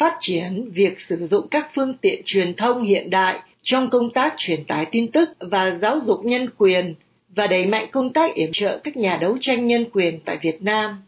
phát 0.00 0.16
triển 0.20 0.70
việc 0.74 1.00
sử 1.00 1.26
dụng 1.26 1.48
các 1.50 1.70
phương 1.74 1.94
tiện 2.00 2.22
truyền 2.24 2.54
thông 2.54 2.82
hiện 2.82 3.10
đại 3.10 3.40
trong 3.62 3.90
công 3.90 4.10
tác 4.10 4.34
truyền 4.36 4.64
tải 4.64 4.86
tin 4.90 5.12
tức 5.12 5.28
và 5.38 5.78
giáo 5.82 6.00
dục 6.00 6.20
nhân 6.24 6.48
quyền 6.58 6.94
và 7.28 7.46
đẩy 7.46 7.66
mạnh 7.66 7.88
công 7.92 8.12
tác 8.12 8.34
yểm 8.34 8.50
trợ 8.52 8.78
các 8.84 8.96
nhà 8.96 9.18
đấu 9.20 9.36
tranh 9.40 9.66
nhân 9.66 9.84
quyền 9.92 10.20
tại 10.24 10.38
Việt 10.42 10.62
Nam. 10.62 11.02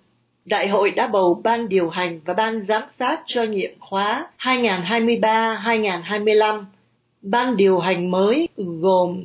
Đại 0.45 0.69
hội 0.69 0.91
đã 0.91 1.07
bầu 1.07 1.41
ban 1.45 1.69
điều 1.69 1.89
hành 1.89 2.21
và 2.25 2.35
ban 2.35 2.65
giám 2.69 2.83
sát 2.99 3.21
cho 3.27 3.43
nhiệm 3.43 3.71
khóa 3.81 4.27
2023-2025. 4.39 6.65
Ban 7.23 7.57
điều 7.57 7.79
hành 7.79 8.11
mới 8.11 8.49
gồm 8.57 9.23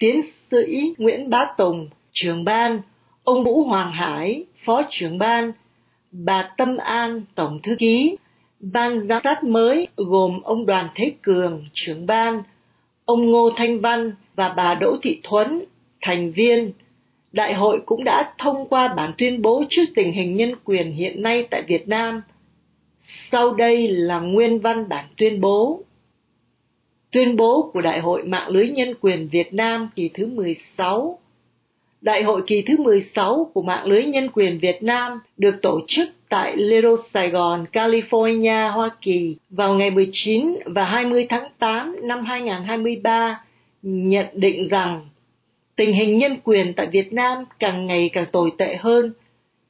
tiến 0.00 0.22
sĩ 0.50 0.94
Nguyễn 0.98 1.30
Bá 1.30 1.44
Tùng, 1.58 1.88
trưởng 2.12 2.44
ban, 2.44 2.80
ông 3.24 3.44
Vũ 3.44 3.62
Hoàng 3.62 3.92
Hải, 3.92 4.44
phó 4.64 4.82
trưởng 4.90 5.18
ban, 5.18 5.52
bà 6.12 6.50
Tâm 6.56 6.76
An, 6.76 7.22
tổng 7.34 7.60
thư 7.62 7.76
ký. 7.78 8.16
Ban 8.60 9.06
giám 9.08 9.20
sát 9.24 9.44
mới 9.44 9.88
gồm 9.96 10.40
ông 10.42 10.66
Đoàn 10.66 10.88
Thế 10.94 11.12
Cường, 11.22 11.64
trưởng 11.72 12.06
ban, 12.06 12.42
ông 13.04 13.30
Ngô 13.30 13.50
Thanh 13.56 13.80
Văn 13.80 14.12
và 14.36 14.48
bà 14.56 14.74
Đỗ 14.74 14.96
Thị 15.02 15.20
Thuấn, 15.22 15.64
thành 16.00 16.32
viên. 16.32 16.72
Đại 17.32 17.54
hội 17.54 17.80
cũng 17.86 18.04
đã 18.04 18.34
thông 18.38 18.68
qua 18.68 18.88
bản 18.88 19.12
tuyên 19.18 19.42
bố 19.42 19.64
trước 19.68 19.84
tình 19.94 20.12
hình 20.12 20.36
nhân 20.36 20.54
quyền 20.64 20.92
hiện 20.92 21.22
nay 21.22 21.46
tại 21.50 21.62
Việt 21.62 21.88
Nam. 21.88 22.22
Sau 23.30 23.54
đây 23.54 23.88
là 23.88 24.20
nguyên 24.20 24.58
văn 24.58 24.88
bản 24.88 25.04
tuyên 25.16 25.40
bố. 25.40 25.82
Tuyên 27.12 27.36
bố 27.36 27.70
của 27.72 27.80
Đại 27.80 28.00
hội 28.00 28.22
Mạng 28.22 28.48
lưới 28.48 28.68
Nhân 28.68 28.94
quyền 29.00 29.28
Việt 29.28 29.54
Nam 29.54 29.90
kỳ 29.96 30.10
thứ 30.14 30.26
16 30.26 31.18
Đại 32.00 32.22
hội 32.22 32.42
kỳ 32.46 32.62
thứ 32.62 32.76
16 32.76 33.50
của 33.54 33.62
Mạng 33.62 33.86
lưới 33.86 34.04
Nhân 34.04 34.28
quyền 34.34 34.58
Việt 34.58 34.82
Nam 34.82 35.20
được 35.36 35.62
tổ 35.62 35.80
chức 35.86 36.08
tại 36.28 36.56
Little 36.56 36.96
Saigon, 37.12 37.64
California, 37.72 38.72
Hoa 38.72 38.90
Kỳ 39.00 39.36
vào 39.50 39.74
ngày 39.74 39.90
19 39.90 40.56
và 40.64 40.84
20 40.84 41.26
tháng 41.28 41.48
8 41.58 41.96
năm 42.02 42.24
2023 42.24 43.44
nhận 43.82 44.26
định 44.34 44.68
rằng 44.68 45.00
tình 45.76 45.92
hình 45.92 46.16
nhân 46.16 46.36
quyền 46.44 46.74
tại 46.74 46.86
Việt 46.86 47.12
Nam 47.12 47.44
càng 47.58 47.86
ngày 47.86 48.10
càng 48.12 48.26
tồi 48.32 48.50
tệ 48.58 48.76
hơn. 48.76 49.12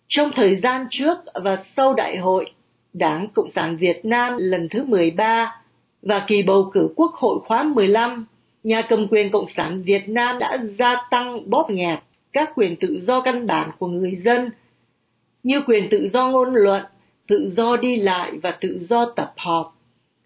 Trong 0.08 0.30
thời 0.34 0.56
gian 0.56 0.86
trước 0.90 1.18
và 1.34 1.56
sau 1.56 1.94
đại 1.94 2.16
hội, 2.16 2.50
Đảng 2.92 3.28
Cộng 3.34 3.48
sản 3.48 3.76
Việt 3.76 4.04
Nam 4.04 4.36
lần 4.38 4.68
thứ 4.68 4.84
13 4.84 5.59
và 6.02 6.24
kỳ 6.26 6.42
bầu 6.42 6.70
cử 6.72 6.88
Quốc 6.96 7.12
hội 7.14 7.38
khóa 7.46 7.62
15, 7.62 8.26
nhà 8.64 8.82
cầm 8.82 9.06
quyền 9.10 9.30
Cộng 9.30 9.48
sản 9.48 9.82
Việt 9.82 10.08
Nam 10.08 10.38
đã 10.38 10.58
gia 10.78 11.06
tăng 11.10 11.50
bóp 11.50 11.66
nghẹt 11.70 11.98
các 12.32 12.52
quyền 12.54 12.76
tự 12.76 12.98
do 13.00 13.20
căn 13.20 13.46
bản 13.46 13.70
của 13.78 13.86
người 13.86 14.16
dân 14.24 14.50
như 15.42 15.62
quyền 15.66 15.88
tự 15.90 16.08
do 16.08 16.28
ngôn 16.28 16.54
luận, 16.54 16.82
tự 17.28 17.50
do 17.50 17.76
đi 17.76 17.96
lại 17.96 18.32
và 18.42 18.50
tự 18.50 18.78
do 18.80 19.12
tập 19.16 19.32
họp. 19.36 19.76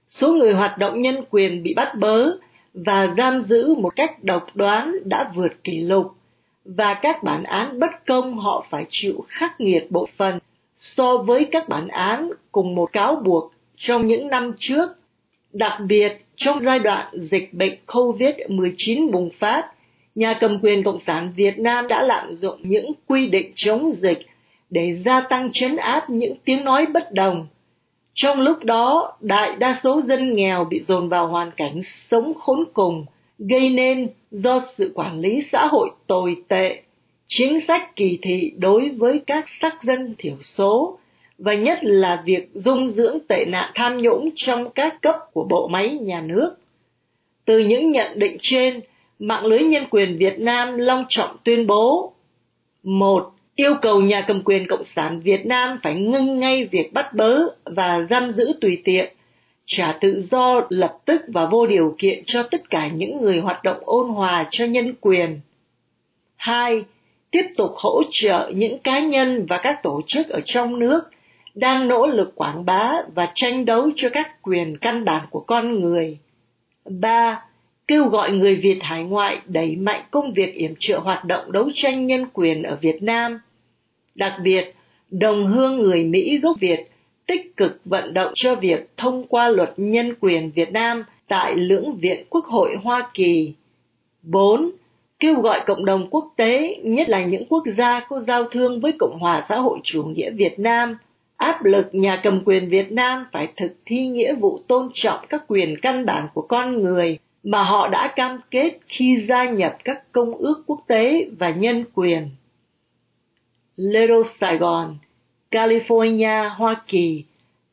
Số 0.08 0.34
người 0.34 0.52
hoạt 0.54 0.78
động 0.78 1.00
nhân 1.00 1.24
quyền 1.30 1.62
bị 1.62 1.74
bắt 1.74 1.94
bớ 1.98 2.30
và 2.74 3.14
giam 3.16 3.40
giữ 3.40 3.74
một 3.74 3.96
cách 3.96 4.24
độc 4.24 4.46
đoán 4.54 4.92
đã 5.04 5.30
vượt 5.34 5.64
kỷ 5.64 5.80
lục 5.80 6.14
và 6.64 6.94
các 7.02 7.22
bản 7.22 7.44
án 7.44 7.80
bất 7.80 8.06
công 8.06 8.38
họ 8.38 8.66
phải 8.70 8.86
chịu 8.88 9.24
khắc 9.28 9.60
nghiệt 9.60 9.86
bộ 9.90 10.08
phần 10.16 10.38
so 10.76 11.16
với 11.16 11.46
các 11.50 11.68
bản 11.68 11.88
án 11.88 12.30
cùng 12.52 12.74
một 12.74 12.92
cáo 12.92 13.16
buộc 13.16 13.52
trong 13.76 14.06
những 14.06 14.28
năm 14.28 14.52
trước. 14.58 14.88
Đặc 15.54 15.80
biệt, 15.88 16.25
trong 16.37 16.61
giai 16.64 16.78
đoạn 16.78 17.06
dịch 17.12 17.54
bệnh 17.54 17.75
COVID-19 17.87 19.11
bùng 19.11 19.30
phát, 19.38 19.62
nhà 20.14 20.38
cầm 20.40 20.58
quyền 20.62 20.82
Cộng 20.82 21.00
sản 21.00 21.32
Việt 21.37 21.58
Nam 21.58 21.88
đã 21.88 22.02
lạm 22.02 22.34
dụng 22.34 22.58
những 22.62 22.92
quy 23.06 23.26
định 23.26 23.52
chống 23.54 23.92
dịch 23.92 24.18
để 24.70 24.92
gia 24.92 25.20
tăng 25.20 25.50
chấn 25.52 25.76
áp 25.76 26.11
những 26.11 26.34
tiếng 26.44 26.64
nói 26.64 26.87
bất 26.87 27.12
đồng. 27.12 27.46
Trong 28.14 28.40
lúc 28.40 28.64
đó, 28.64 29.16
đại 29.20 29.56
đa 29.58 29.78
số 29.82 30.00
dân 30.00 30.34
nghèo 30.34 30.64
bị 30.64 30.80
dồn 30.80 31.08
vào 31.08 31.26
hoàn 31.26 31.50
cảnh 31.50 31.82
sống 31.82 32.34
khốn 32.34 32.64
cùng, 32.73 33.06
gây 33.38 33.68
nên 33.68 34.08
do 34.30 34.61
sự 34.75 34.92
quản 34.94 35.20
lý 35.20 35.42
xã 35.42 35.66
hội 35.66 35.90
tồi 36.06 36.37
tệ, 36.49 36.82
chính 37.26 37.61
sách 37.61 37.96
kỳ 37.96 38.18
thị 38.23 38.52
đối 38.58 38.88
với 38.88 39.20
các 39.26 39.44
sắc 39.61 39.82
dân 39.82 40.14
thiểu 40.18 40.37
số, 40.42 40.99
và 41.38 41.54
nhất 41.54 41.78
là 41.82 42.22
việc 42.24 42.48
dung 42.54 42.88
dưỡng 42.90 43.18
tệ 43.28 43.44
nạn 43.44 43.70
tham 43.74 43.98
nhũng 43.98 44.30
trong 44.36 44.70
các 44.70 45.02
cấp 45.02 45.16
của 45.32 45.44
bộ 45.44 45.68
máy 45.68 45.98
nhà 46.02 46.20
nước. 46.20 46.54
Từ 47.44 47.58
những 47.58 47.90
nhận 47.90 48.18
định 48.18 48.36
trên, 48.40 48.80
mạng 49.18 49.46
lưới 49.46 49.60
nhân 49.60 49.84
quyền 49.90 50.18
Việt 50.18 50.38
Nam 50.38 50.78
long 50.78 51.04
trọng 51.08 51.36
tuyên 51.44 51.66
bố 51.66 52.12
một 52.82 53.32
yêu 53.56 53.74
cầu 53.82 54.00
nhà 54.00 54.24
cầm 54.26 54.42
quyền 54.44 54.66
Cộng 54.66 54.84
sản 54.84 55.20
Việt 55.20 55.46
Nam 55.46 55.78
phải 55.82 55.94
ngưng 55.94 56.40
ngay 56.40 56.64
việc 56.64 56.92
bắt 56.92 57.14
bớ 57.14 57.38
và 57.64 58.06
giam 58.10 58.32
giữ 58.32 58.52
tùy 58.60 58.82
tiện, 58.84 59.12
trả 59.66 59.98
tự 60.00 60.22
do 60.30 60.66
lập 60.68 60.98
tức 61.04 61.22
và 61.28 61.46
vô 61.46 61.66
điều 61.66 61.94
kiện 61.98 62.22
cho 62.26 62.42
tất 62.42 62.70
cả 62.70 62.88
những 62.88 63.22
người 63.22 63.38
hoạt 63.38 63.64
động 63.64 63.78
ôn 63.80 64.08
hòa 64.08 64.46
cho 64.50 64.64
nhân 64.64 64.94
quyền. 65.00 65.40
2. 66.36 66.84
Tiếp 67.30 67.46
tục 67.56 67.70
hỗ 67.76 68.02
trợ 68.10 68.50
những 68.54 68.78
cá 68.78 69.00
nhân 69.00 69.46
và 69.48 69.60
các 69.62 69.82
tổ 69.82 70.00
chức 70.06 70.28
ở 70.28 70.40
trong 70.44 70.78
nước 70.78 71.00
đang 71.54 71.88
nỗ 71.88 72.06
lực 72.06 72.32
quảng 72.34 72.64
bá 72.64 72.92
và 73.14 73.28
tranh 73.34 73.64
đấu 73.64 73.90
cho 73.96 74.08
các 74.08 74.42
quyền 74.42 74.76
căn 74.80 75.04
bản 75.04 75.25
của 75.30 75.40
con 75.40 75.80
người. 75.80 76.18
3 76.84 77.44
kêu 77.88 78.04
gọi 78.08 78.32
người 78.32 78.56
Việt 78.56 78.78
hải 78.80 79.04
ngoại 79.04 79.40
đẩy 79.46 79.76
mạnh 79.76 80.02
công 80.11 80.32
việc 80.32 80.54
yểm 80.54 80.75
trợ 80.78 80.99
hoạt 80.99 81.25
động 81.25 81.52
đấu 81.52 81.70
tranh 81.75 82.06
nhân 82.06 82.26
quyền 82.32 82.62
ở 82.62 82.78
Việt 82.80 83.02
Nam. 83.02 83.40
Đặc 84.14 84.34
biệt, 84.42 84.75
đồng 85.11 85.46
hương 85.46 85.76
người 85.76 86.04
Mỹ 86.04 86.38
gốc 86.38 86.56
Việt 86.61 86.80
tích 87.26 87.56
cực 87.56 87.80
vận 87.84 88.14
động 88.14 88.32
cho 88.34 88.54
việc 88.54 88.90
thông 88.96 89.25
qua 89.25 89.49
luật 89.49 89.73
nhân 89.76 90.14
quyền 90.20 90.50
Việt 90.50 90.73
Nam 90.73 91.04
tại 91.28 91.56
lưỡng 91.56 91.96
viện 91.96 92.25
Quốc 92.30 92.44
hội 92.44 92.76
Hoa 92.82 93.08
Kỳ. 93.14 93.54
4. 94.23 94.70
Kêu 95.20 95.40
gọi 95.40 95.61
cộng 95.66 95.84
đồng 95.84 96.06
quốc 96.11 96.32
tế, 96.37 96.76
nhất 96.82 97.08
là 97.08 97.25
những 97.25 97.46
quốc 97.49 97.64
gia 97.76 98.00
có 98.08 98.20
giao 98.26 98.44
thương 98.44 98.80
với 98.80 98.92
Cộng 98.99 99.18
hòa 99.18 99.44
xã 99.49 99.58
hội 99.58 99.78
chủ 99.82 100.02
nghĩa 100.02 100.30
Việt 100.30 100.58
Nam, 100.58 100.96
áp 101.36 101.64
lực 101.64 101.88
nhà 101.92 102.20
cầm 102.22 102.42
quyền 102.44 102.68
Việt 102.68 102.92
Nam 102.92 103.26
phải 103.32 103.52
thực 103.56 103.76
thi 103.86 104.06
nghĩa 104.06 104.34
vụ 104.34 104.58
tôn 104.68 104.90
trọng 104.94 105.26
các 105.28 105.44
quyền 105.48 105.76
căn 105.82 106.06
bản 106.06 106.28
của 106.34 106.42
con 106.42 106.82
người 106.82 107.18
mà 107.42 107.62
họ 107.62 107.88
đã 107.88 108.12
cam 108.16 108.40
kết 108.50 108.78
khi 108.86 109.24
gia 109.28 109.44
nhập 109.44 109.76
các 109.84 110.12
công 110.12 110.34
ước 110.34 110.62
quốc 110.66 110.80
tế 110.86 111.28
và 111.38 111.50
nhân 111.50 111.84
quyền. 111.94 112.28
Little 113.76 114.22
Saigon, 114.38 114.96
California, 115.50 116.48
Hoa 116.56 116.82
Kỳ, 116.86 117.24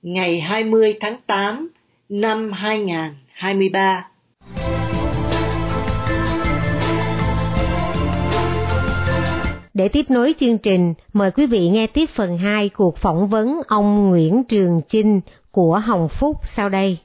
ngày 0.01 0.41
20 0.41 0.97
tháng 0.99 1.17
8 1.27 1.69
năm 2.09 2.51
2023. 2.51 4.10
Để 9.81 9.87
tiếp 9.87 10.05
nối 10.09 10.33
chương 10.39 10.57
trình, 10.57 10.93
mời 11.13 11.31
quý 11.31 11.45
vị 11.45 11.69
nghe 11.69 11.87
tiếp 11.87 12.09
phần 12.15 12.37
2 12.37 12.69
cuộc 12.69 12.97
phỏng 12.97 13.29
vấn 13.29 13.61
ông 13.67 14.09
Nguyễn 14.09 14.43
Trường 14.43 14.81
Chinh 14.89 15.21
của 15.51 15.79
Hồng 15.79 16.07
Phúc 16.09 16.37
sau 16.55 16.69
đây. 16.69 16.97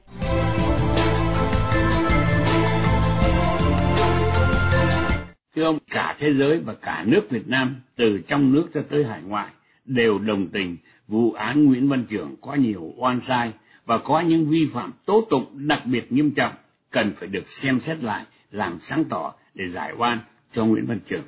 thưa 5.55 5.63
ông 5.63 5.77
cả 5.89 6.15
thế 6.19 6.33
giới 6.33 6.59
và 6.65 6.73
cả 6.81 7.03
nước 7.07 7.29
Việt 7.29 7.47
Nam 7.47 7.75
từ 7.95 8.19
trong 8.27 8.53
nước 8.53 8.67
cho 8.73 8.81
tới 8.89 9.03
hải 9.03 9.21
ngoại 9.21 9.49
đều 9.85 10.19
đồng 10.19 10.47
tình 10.47 10.77
vụ 11.07 11.31
án 11.31 11.65
Nguyễn 11.65 11.89
Văn 11.89 12.05
Trường 12.09 12.35
có 12.41 12.55
nhiều 12.55 12.93
oan 12.97 13.19
sai 13.21 13.51
và 13.85 13.97
có 13.97 14.19
những 14.19 14.49
vi 14.49 14.67
phạm 14.73 14.91
tố 15.05 15.27
tụng 15.29 15.67
đặc 15.67 15.81
biệt 15.85 16.11
nghiêm 16.11 16.31
trọng 16.31 16.53
cần 16.91 17.13
phải 17.19 17.27
được 17.27 17.47
xem 17.47 17.79
xét 17.79 18.03
lại 18.03 18.25
làm 18.51 18.79
sáng 18.81 19.03
tỏ 19.05 19.33
để 19.53 19.67
giải 19.67 19.93
oan 19.97 20.19
cho 20.53 20.65
Nguyễn 20.65 20.85
Văn 20.85 20.99
Trường. 21.09 21.23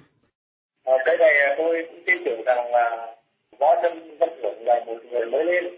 À, 0.89 0.96
cái 1.05 1.17
này 1.17 1.39
à, 1.39 1.55
tôi 1.58 1.86
cũng 1.88 2.03
tin 2.05 2.24
tưởng 2.25 2.41
rằng 2.46 2.72
là 2.72 3.15
võ 3.60 3.75
lâm 3.84 4.17
Văn 4.19 4.29
thưởng 4.41 4.63
là 4.65 4.84
một 4.86 4.98
người 5.12 5.25
mới 5.25 5.43
lên. 5.46 5.77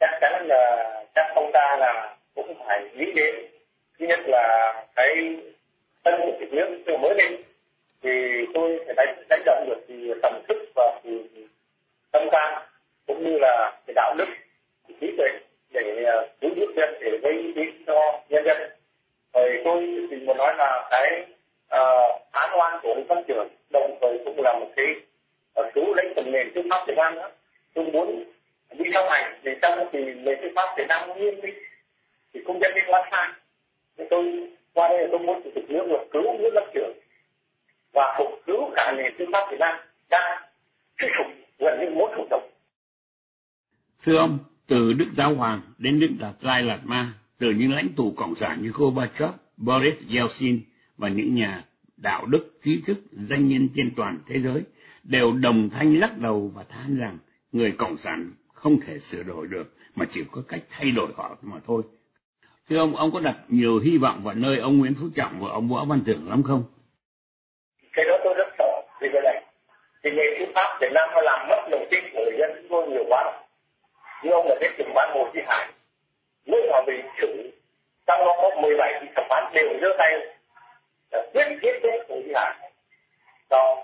Chắc 0.00 0.10
chắn 0.20 0.46
là 0.46 0.94
chắc 1.14 1.26
ông 1.34 1.50
ta 1.52 1.76
là 1.80 2.16
cũng 2.34 2.54
phải 2.66 2.80
nghĩ 2.94 3.12
đến 3.12 3.34
thứ 3.98 4.06
nhất 4.06 4.20
là 4.26 4.74
cái 4.96 5.36
thân 6.04 6.20
của 6.20 6.32
cái 6.40 6.48
nước 6.52 6.98
mới 7.00 7.14
lên. 7.14 7.42
Thì 8.02 8.10
tôi 8.54 8.80
phải 8.86 8.94
đánh 8.96 9.24
đánh 9.28 9.42
động 9.46 9.64
được 9.68 9.84
thì 9.88 10.12
tầm 10.22 10.42
thức 10.48 10.58
và 10.74 11.00
thì 11.04 11.10
tâm 12.12 12.28
can 12.32 12.62
cũng 13.06 13.24
như 13.24 13.38
là 13.40 13.72
cái 13.86 13.94
đạo 13.94 14.14
đức 14.18 14.28
trí 15.00 15.14
tuệ 15.16 15.28
để 15.70 16.04
à, 16.04 16.16
cứu 16.40 16.50
giúp 16.56 16.72
dân 16.76 16.94
để 17.00 17.18
gây 17.22 17.52
ý 17.56 17.62
cho 17.86 18.20
nhân 18.28 18.44
dân. 18.44 18.56
Rồi 19.34 19.60
tôi 19.64 20.06
thì 20.10 20.16
muốn 20.16 20.36
nói 20.36 20.54
là 20.58 20.88
cái 20.90 21.26
à, 21.68 21.80
uh, 21.80 22.22
án 22.32 22.58
oan 22.58 22.78
của 22.82 22.94
Nguyễn 22.94 23.06
Văn 23.06 23.22
Trưởng 23.28 23.48
đồng 23.70 23.98
thời 24.00 24.18
cũng 24.24 24.40
là 24.44 24.58
một 24.60 24.70
cái 24.76 24.86
ờ, 25.54 25.70
cứu 25.74 25.94
lấy 25.94 26.12
phần 26.16 26.32
nền 26.32 26.52
tư 26.54 26.62
pháp 26.70 26.84
Việt 26.86 26.94
Nam 26.96 27.14
nữa 27.14 27.30
tôi 27.74 27.84
muốn 27.84 28.24
đi 28.78 28.84
sau 28.94 29.10
này 29.10 29.38
thì 29.44 29.50
trong 29.62 29.88
thì 29.92 29.98
nền 30.04 30.38
tư 30.42 30.48
pháp 30.56 30.74
Việt 30.78 30.86
Nam 30.88 31.08
nghiêm 31.18 31.40
minh 31.42 31.54
thì 32.34 32.40
không 32.46 32.60
dân 32.60 32.72
liên 32.74 32.84
quá 32.88 33.08
sai 33.10 33.28
nên 33.96 34.06
tôi 34.10 34.48
qua 34.74 34.88
đây 34.88 34.98
là 34.98 35.08
tôi 35.10 35.18
muốn 35.18 35.40
chủ 35.44 35.50
tịch 35.54 35.70
nước 35.70 35.86
được 35.88 36.04
cứu 36.12 36.22
Nguyễn 36.22 36.52
Văn 36.54 36.70
Trưởng 36.74 36.92
và 37.92 38.14
phục 38.18 38.42
cứu 38.46 38.70
cả 38.76 38.94
nền 38.96 39.14
tư 39.18 39.24
pháp 39.32 39.50
Việt 39.50 39.60
Nam 39.60 39.76
đang 40.10 40.42
thuyết 41.00 41.10
phục 41.18 41.26
gần 41.58 41.80
như 41.80 41.90
muốn 41.94 42.10
thủ 42.16 42.26
tục. 42.30 42.42
Thưa 44.04 44.16
ông, 44.16 44.38
từ 44.66 44.92
Đức 44.92 45.06
Giáo 45.16 45.34
Hoàng 45.34 45.60
đến 45.78 46.00
Đức 46.00 46.08
Đạt 46.20 46.34
Lai 46.40 46.62
Lạt 46.62 46.80
Ma, 46.84 47.12
từ 47.38 47.46
những 47.56 47.74
lãnh 47.74 47.88
tụ 47.96 48.12
cộng 48.16 48.34
sản 48.34 48.58
như 48.62 48.70
Gorbachev, 48.74 49.30
Boris 49.56 49.94
Yeltsin 50.14 50.60
và 50.96 51.08
những 51.08 51.34
nhà 51.34 51.64
đạo 51.96 52.26
đức, 52.26 52.58
trí 52.64 52.82
thức, 52.86 52.98
danh 53.12 53.48
nhân 53.48 53.68
trên 53.74 53.92
toàn 53.96 54.18
thế 54.26 54.40
giới 54.40 54.62
đều 55.04 55.32
đồng 55.42 55.70
thanh 55.70 56.00
lắc 56.00 56.18
đầu 56.18 56.50
và 56.54 56.64
than 56.68 56.98
rằng 56.98 57.18
người 57.52 57.72
Cộng 57.78 57.96
sản 58.04 58.32
không 58.54 58.80
thể 58.86 58.98
sửa 59.10 59.22
đổi 59.22 59.46
được 59.46 59.74
mà 59.94 60.06
chỉ 60.12 60.24
có 60.32 60.42
cách 60.48 60.60
thay 60.70 60.90
đổi 60.90 61.08
họ 61.16 61.36
mà 61.42 61.56
thôi. 61.66 61.82
Thưa 62.68 62.78
ông, 62.78 62.96
ông 62.96 63.10
có 63.12 63.20
đặt 63.20 63.36
nhiều 63.48 63.78
hy 63.78 63.98
vọng 63.98 64.20
vào 64.24 64.34
nơi 64.34 64.58
ông 64.58 64.78
Nguyễn 64.78 64.94
Phú 65.00 65.06
Trọng 65.16 65.40
và 65.40 65.50
ông 65.50 65.68
Võ 65.68 65.84
Văn 65.84 66.00
Thưởng 66.06 66.28
lắm 66.28 66.42
không? 66.42 66.64
Cái 67.92 68.04
đó 68.04 68.16
tôi 68.24 68.34
rất 68.38 68.48
sợ 68.58 68.82
vì 69.00 69.08
cái 69.12 69.22
này. 69.24 69.44
Thì 70.04 70.10
nghề 70.10 70.38
thư 70.38 70.52
pháp 70.54 70.78
Việt 70.80 70.92
Nam 70.94 71.08
nó 71.14 71.20
làm 71.20 71.48
mất 71.48 71.68
lòng 71.70 71.86
tin 71.90 72.04
của 72.12 72.20
người 72.24 72.36
dân 72.38 72.50
chúng 72.54 72.66
tôi 72.70 72.88
nhiều 72.88 73.04
quá. 73.08 73.42
Như 74.24 74.30
ông 74.30 74.46
là 74.48 74.56
cái 74.60 74.70
trưởng 74.78 74.94
ban 74.94 75.10
Hồ 75.14 75.30
Chí 75.34 75.40
Hải, 75.46 75.68
lúc 76.46 76.60
mà 76.70 76.78
bị 76.86 76.94
xử, 77.20 77.50
trong 78.06 78.20
đó 78.26 78.32
có 78.42 78.60
17 78.62 78.92
thì 79.00 79.06
thẩm 79.16 79.24
phán 79.28 79.52
đều 79.54 79.78
giơ 79.80 79.88
tay 79.98 80.35
là 81.16 81.26
quyết 81.32 81.58
giết 81.62 81.80
chết 81.82 81.98
Hồ 82.08 82.16
Chí 82.24 82.32
Hải. 82.34 82.70
cho 83.50 83.82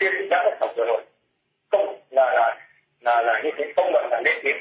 phiên 0.00 0.28
đã 0.30 0.44
được 0.44 0.56
tổng 0.60 0.74
rồi. 0.76 1.02
Không 1.70 2.00
là 2.10 2.32
là 2.34 2.56
là 3.00 3.22
là 3.22 3.40
như 3.44 3.50
thế, 3.56 3.72
không 3.76 3.90
luận 3.92 4.04
là 4.10 4.20
lên 4.24 4.38
tiếng 4.42 4.56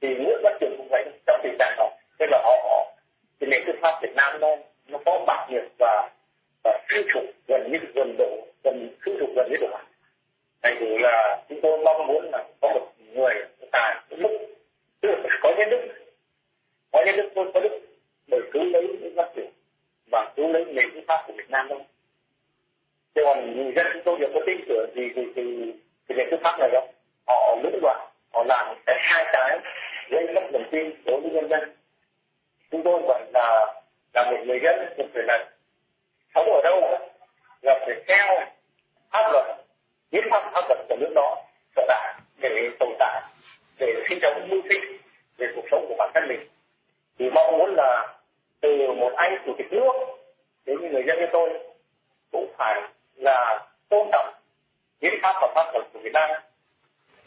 thì 0.00 0.08
nước 0.14 0.40
bất 0.42 0.52
trường 0.60 0.76
cũng 0.76 0.88
vậy, 0.90 1.04
trong 1.26 1.40
tình 1.42 1.56
trạng 1.58 1.74
đó 1.78 1.90
tức 2.18 2.26
là 2.30 2.38
họ 2.44 2.52
họ 2.62 2.92
thì 3.40 3.46
nền 3.46 3.62
tư 3.66 3.72
pháp 3.80 3.98
Việt 4.02 4.14
Nam 4.14 4.40
nó 4.40 4.56
nó 4.88 4.98
có 5.04 5.24
bạc 5.26 5.46
nhiệt 5.50 5.64
và 5.78 6.10
và 6.64 6.78
suy 6.88 7.02
sụp 7.14 7.24
gần 7.48 7.72
như, 7.72 7.78
gần 7.94 8.16
độ, 8.18 8.46
gần 8.64 8.96
suy 9.04 9.12
sụp 9.20 9.28
gần 9.36 9.48
như 9.50 9.56
độ 9.60 9.68
thành 10.64 10.76
thử 10.80 10.98
là 10.98 11.42
chúng 11.48 11.60
tôi 11.62 11.78
mong 11.78 12.06
muốn 12.06 12.30
là 12.32 12.44
có 12.60 12.68
một 12.74 12.92
người 13.14 13.34
tài 13.72 13.96
lúc 14.10 14.32
tức 15.00 15.08
là 15.08 15.38
có 15.42 15.54
nhân 15.58 15.70
đức. 15.70 15.80
Có 16.92 17.02
nhân 17.06 17.16
đức 17.16 17.30
tôi 17.34 17.50
có 17.54 17.60
đức 17.60 17.80
để 18.26 18.38
cứu 18.52 18.64
lấy 18.64 18.88
những 19.00 19.14
phát 19.16 19.30
triển 19.36 19.50
và 20.10 20.32
cứu 20.36 20.48
lấy 20.48 20.64
nền 20.64 20.90
tư 20.94 21.00
pháp 21.06 21.24
của 21.26 21.32
Việt 21.36 21.43
Nam 21.54 21.68
đâu 21.68 21.80
chứ 23.14 23.22
còn 23.24 23.56
người 23.56 23.72
dân 23.76 23.86
chúng 23.92 24.02
tôi 24.04 24.18
đều 24.18 24.30
có 24.34 24.40
tin 24.46 24.56
tưởng 24.68 24.90
gì 24.94 25.02
thì 25.14 25.22
thì 25.36 25.72
thì 26.08 26.14
nền 26.14 26.28
tư 26.30 26.36
pháp 26.42 26.56
này 26.60 26.68
đâu 26.72 26.88
họ 27.26 27.56
lũng 27.62 27.80
đoạn, 27.82 28.00
họ 28.32 28.44
làm 28.48 28.74
cái 28.86 28.96
hai 29.00 29.24
cái 29.32 29.58
gây 30.10 30.26
mất 30.34 30.40
niềm 30.52 30.62
tin 30.70 30.90
đối 31.04 31.20
với 31.20 31.30
nhân 31.30 31.48
dân. 31.48 31.76
Chúng 32.70 32.82
tôi 32.82 33.00
vẫn 33.08 33.30
là 33.34 33.74
là 34.14 34.30
một 34.30 34.38
người 34.46 34.60
dân, 34.64 34.94
một 34.98 35.06
người 35.14 35.24
này 35.26 35.46
sống 36.34 36.46
ở 36.52 36.60
đâu 36.64 36.80
là 37.62 37.78
phải 37.86 38.02
theo 38.06 38.46
pháp 39.12 39.32
luật 39.32 39.46
hiến 40.12 40.24
pháp 40.30 40.50
pháp 40.52 40.64
luật 40.68 40.78
của 40.88 40.96
nước 41.00 41.12
đó 41.14 41.36
sở 41.76 41.82
tại 41.88 42.14
để 42.38 42.70
tồn 42.78 42.88
tại, 42.98 43.22
để 43.78 44.04
sinh 44.08 44.18
sống 44.22 44.48
mưu 44.48 44.62
sinh 44.68 44.96
về 45.38 45.46
cuộc 45.56 45.64
sống 45.70 45.86
của 45.88 45.94
bản 45.98 46.10
thân 46.14 46.28
mình. 46.28 46.40
Thì 47.18 47.30
mong 47.30 47.58
muốn 47.58 47.74
là 47.76 48.14
từ 48.60 48.92
một 48.96 49.12
anh 49.16 49.42
chủ 49.46 49.54
tịch 49.58 49.72
nước 49.72 49.92
đến 50.66 50.80
như 50.80 50.88
người 50.88 51.04
dân 51.06 51.18
như 51.18 51.26
tôi 51.32 51.50
cũng 52.32 52.52
phải 52.58 52.82
là 53.16 53.66
tôn 53.88 54.08
trọng 54.12 54.34
hiến 55.02 55.14
pháp 55.22 55.38
và 55.40 55.52
pháp 55.54 55.70
luật 55.72 55.86
của 55.92 56.00
Việt 56.02 56.12
Nam 56.12 56.30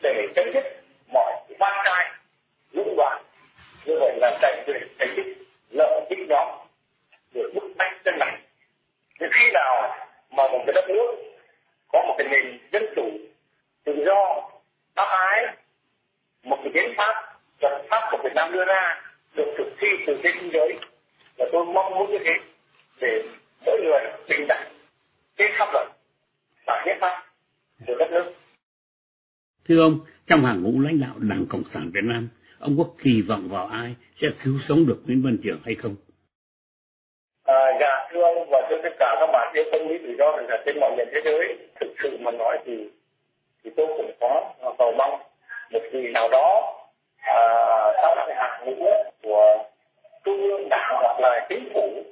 để 0.02 0.28
chấm 0.36 0.46
dứt 0.54 0.64
mọi 1.14 1.34
quan 1.60 1.86
trai, 1.86 2.12
lũng 2.72 2.96
đoạn 2.98 3.24
như 3.86 3.98
vậy 4.00 4.18
là 4.22 4.38
chạy 4.42 4.64
quyền 4.68 4.88
thành 5.00 5.14
tích 5.16 5.38
lợi 5.70 6.06
ích 6.10 6.30
nhóm 6.30 6.48
được 7.34 7.52
bức 7.56 7.64
bách 7.78 7.94
chân 8.06 8.20
này 8.20 8.38
thì 9.20 9.26
khi 9.32 9.52
nào 9.54 9.98
mà 10.30 10.44
một 10.48 10.64
cái 10.66 10.74
đất 10.74 10.86
nước 10.88 11.16
có 11.88 12.04
một 12.08 12.16
cái 12.18 12.28
nền 12.28 12.60
dân 12.72 12.84
chủ 12.96 13.10
tự 13.84 14.04
do, 14.06 14.50
bác 14.96 15.08
ái, 15.10 15.46
một 16.44 16.58
cái 16.64 16.72
hiến 16.74 16.94
pháp, 16.98 17.40
luật 17.62 17.82
pháp 17.90 18.10
của 18.12 18.18
Việt 18.24 18.34
Nam 18.36 18.52
đưa 18.52 18.66
ra 18.66 19.02
được 19.36 19.54
thực 19.58 19.68
thi 19.80 19.88
từ 20.08 20.20
trên 20.24 20.36
thế 20.42 20.50
giới, 20.54 20.80
là 21.38 21.46
tôi 21.52 21.66
mong 21.66 21.96
muốn 21.96 22.12
như 22.12 22.18
thế 22.26 22.40
để 23.02 23.24
mỗi 23.66 23.82
người 23.82 24.02
bình 24.30 24.48
đẳng 24.48 24.68
trên 25.38 25.52
pháp 25.60 25.70
luật 25.74 25.88
và 26.68 26.84
hiến 26.86 26.98
pháp 27.02 27.24
của 27.88 27.96
đất 28.00 28.12
nước 28.12 28.34
Thưa 29.68 29.82
ông, 29.82 30.00
trong 30.28 30.46
hàng 30.46 30.64
ngũ 30.64 30.80
lãnh 30.80 31.00
đạo 31.02 31.14
Đảng 31.18 31.46
Cộng 31.50 31.64
sản 31.74 31.92
Việt 31.94 32.04
Nam, 32.04 32.30
ông 32.60 32.76
có 32.78 32.84
kỳ 33.04 33.22
vọng 33.22 33.48
vào 33.52 33.68
ai 33.68 33.96
sẽ 34.22 34.28
cứu 34.44 34.54
sống 34.68 34.86
được 34.88 34.98
Nguyễn 35.06 35.22
Văn 35.24 35.38
Trường 35.44 35.60
hay 35.66 35.76
không? 35.76 35.96
À, 37.44 37.78
dạ 37.80 38.08
thưa 38.12 38.22
ông 38.22 38.50
và 38.50 38.68
thưa 38.70 38.76
tất 38.84 38.96
cả 39.00 39.16
các 39.20 39.30
bạn 39.34 39.54
yêu 39.54 39.64
công 39.72 39.88
lý 39.90 39.98
tự 39.98 40.16
do 40.20 40.26
là 40.50 40.64
trên 40.66 40.80
mọi 40.80 40.96
miền 40.98 41.08
thế 41.14 41.22
giới 41.26 41.58
thực 41.80 41.94
sự 42.04 42.18
mà 42.20 42.32
nói 42.32 42.58
thì 42.66 42.90
thì 43.64 43.72
tôi 43.78 43.88
cũng 43.98 44.12
có 44.20 44.54
cầu 44.78 44.94
mong 44.98 45.20
một 45.72 45.80
vị 45.92 46.12
nào 46.14 46.30
đó 46.30 46.76
à, 47.18 47.40
trong 48.02 48.18
cái 48.28 48.36
hàng 48.36 48.66
ngũ 48.66 48.88
của 49.24 49.64
trung 50.26 50.42
ương 50.42 50.70
đảng 50.70 50.96
hoặc 51.02 51.20
là 51.20 51.46
chính 51.50 51.70
phủ 51.74 52.04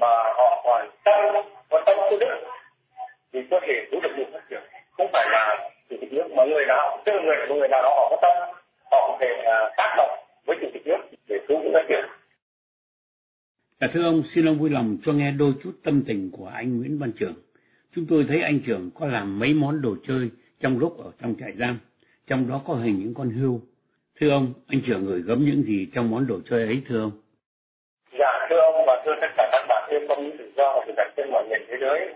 mà 0.00 0.08
họ 0.36 0.62
còn 0.64 0.88
tâm 1.04 1.44
có 1.70 1.82
tâm 1.86 1.96
tư 2.10 2.16
đức 2.20 2.26
thì 3.32 3.40
có 3.50 3.60
thể 3.62 3.74
cứu 3.90 4.00
được 4.00 4.10
Nguyễn 4.16 4.28
phát 4.32 4.42
triển 4.50 4.60
không 4.96 5.08
phải 5.12 5.26
là 5.30 5.70
chủ 5.90 5.96
tịch 6.00 6.12
nước 6.12 6.28
mà 6.36 6.44
người 6.44 6.64
nào 6.66 7.02
tức 7.04 7.12
là 7.12 7.22
người 7.22 7.58
người 7.58 7.68
nào 7.68 7.82
đó 7.82 7.90
họ 7.96 8.08
có 8.10 8.18
tâm 8.22 8.36
họ 8.90 9.08
có 9.08 9.16
thể 9.20 9.42
à, 9.44 9.56
tác 9.76 9.94
động 9.96 10.10
với 10.46 10.56
chủ 10.60 10.68
tịch 10.74 10.86
nước 10.86 10.98
để 11.28 11.38
cứu 11.48 11.58
những 11.62 11.72
phát 11.72 11.84
việc 11.88 12.04
Dạ 13.80 13.88
thưa 13.92 14.04
ông, 14.04 14.22
xin 14.34 14.46
ông 14.46 14.58
vui 14.58 14.70
lòng 14.70 14.96
cho 15.04 15.12
nghe 15.12 15.30
đôi 15.30 15.52
chút 15.62 15.72
tâm 15.84 16.02
tình 16.06 16.30
của 16.32 16.46
anh 16.46 16.78
Nguyễn 16.78 16.98
Văn 16.98 17.12
Trường. 17.18 17.34
Chúng 17.94 18.06
tôi 18.08 18.24
thấy 18.28 18.42
anh 18.42 18.60
Trường 18.66 18.90
có 18.94 19.06
làm 19.06 19.38
mấy 19.38 19.54
món 19.54 19.82
đồ 19.82 19.96
chơi 20.08 20.30
trong 20.60 20.78
lúc 20.78 20.98
ở 21.04 21.10
trong 21.22 21.34
trại 21.40 21.52
giam, 21.58 21.78
trong 22.26 22.48
đó 22.48 22.60
có 22.66 22.74
hình 22.74 22.98
những 22.98 23.14
con 23.14 23.30
hươu. 23.30 23.60
Thưa 24.20 24.30
ông, 24.30 24.52
anh 24.68 24.80
Trường 24.86 25.06
gửi 25.06 25.22
gắm 25.26 25.44
những 25.44 25.62
gì 25.62 25.86
trong 25.94 26.10
món 26.10 26.26
đồ 26.26 26.40
chơi 26.50 26.66
ấy 26.66 26.82
thưa 26.88 27.00
ông? 27.00 27.12
Dạ 28.18 28.46
thưa 28.50 28.60
ông 28.60 28.84
và 28.86 29.02
thưa 29.04 29.14
tất 29.20 29.28
cả 29.36 29.48
các 29.52 29.66
bạn 29.68 29.90
yêu 29.90 30.00
công 30.08 30.24
lý 30.24 30.30
tự 30.38 30.52
do 30.56 30.72
và 30.76 30.84
thực 30.86 30.94
trên 31.16 31.30
mọi 31.30 31.44
miền 31.50 31.62
thế 31.68 31.76
giới. 31.80 32.14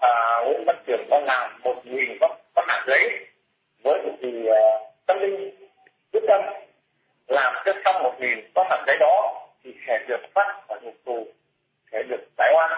À, 0.00 0.42
Nguyễn 0.44 0.64
Văn 0.66 0.76
Trường 0.86 1.06
có 1.10 1.20
làm 1.20 1.60
một 1.64 1.76
nghìn 1.84 2.18
có 2.20 2.28
văn 2.54 2.64
bản 2.68 2.84
giấy 2.86 3.26
với 3.82 4.02
một 4.02 4.16
thì 4.20 4.42
uh, 4.42 4.54
à, 4.54 4.60
tâm 5.06 5.18
linh 5.18 5.50
quyết 6.12 6.20
tâm 6.28 6.40
làm 7.28 7.54
cho 7.64 7.72
xong 7.84 8.02
một 8.02 8.14
nghìn 8.20 8.50
văn 8.54 8.66
bản 8.70 8.84
giấy 8.86 8.96
đó 9.00 9.46
thì 9.64 9.74
sẽ 9.86 9.98
được 10.08 10.20
phát 10.34 10.60
khỏi 10.68 10.78
ngục 10.82 10.94
tù 11.04 11.26
sẽ 11.92 12.02
được 12.02 12.20
giải 12.38 12.52
oan 12.54 12.70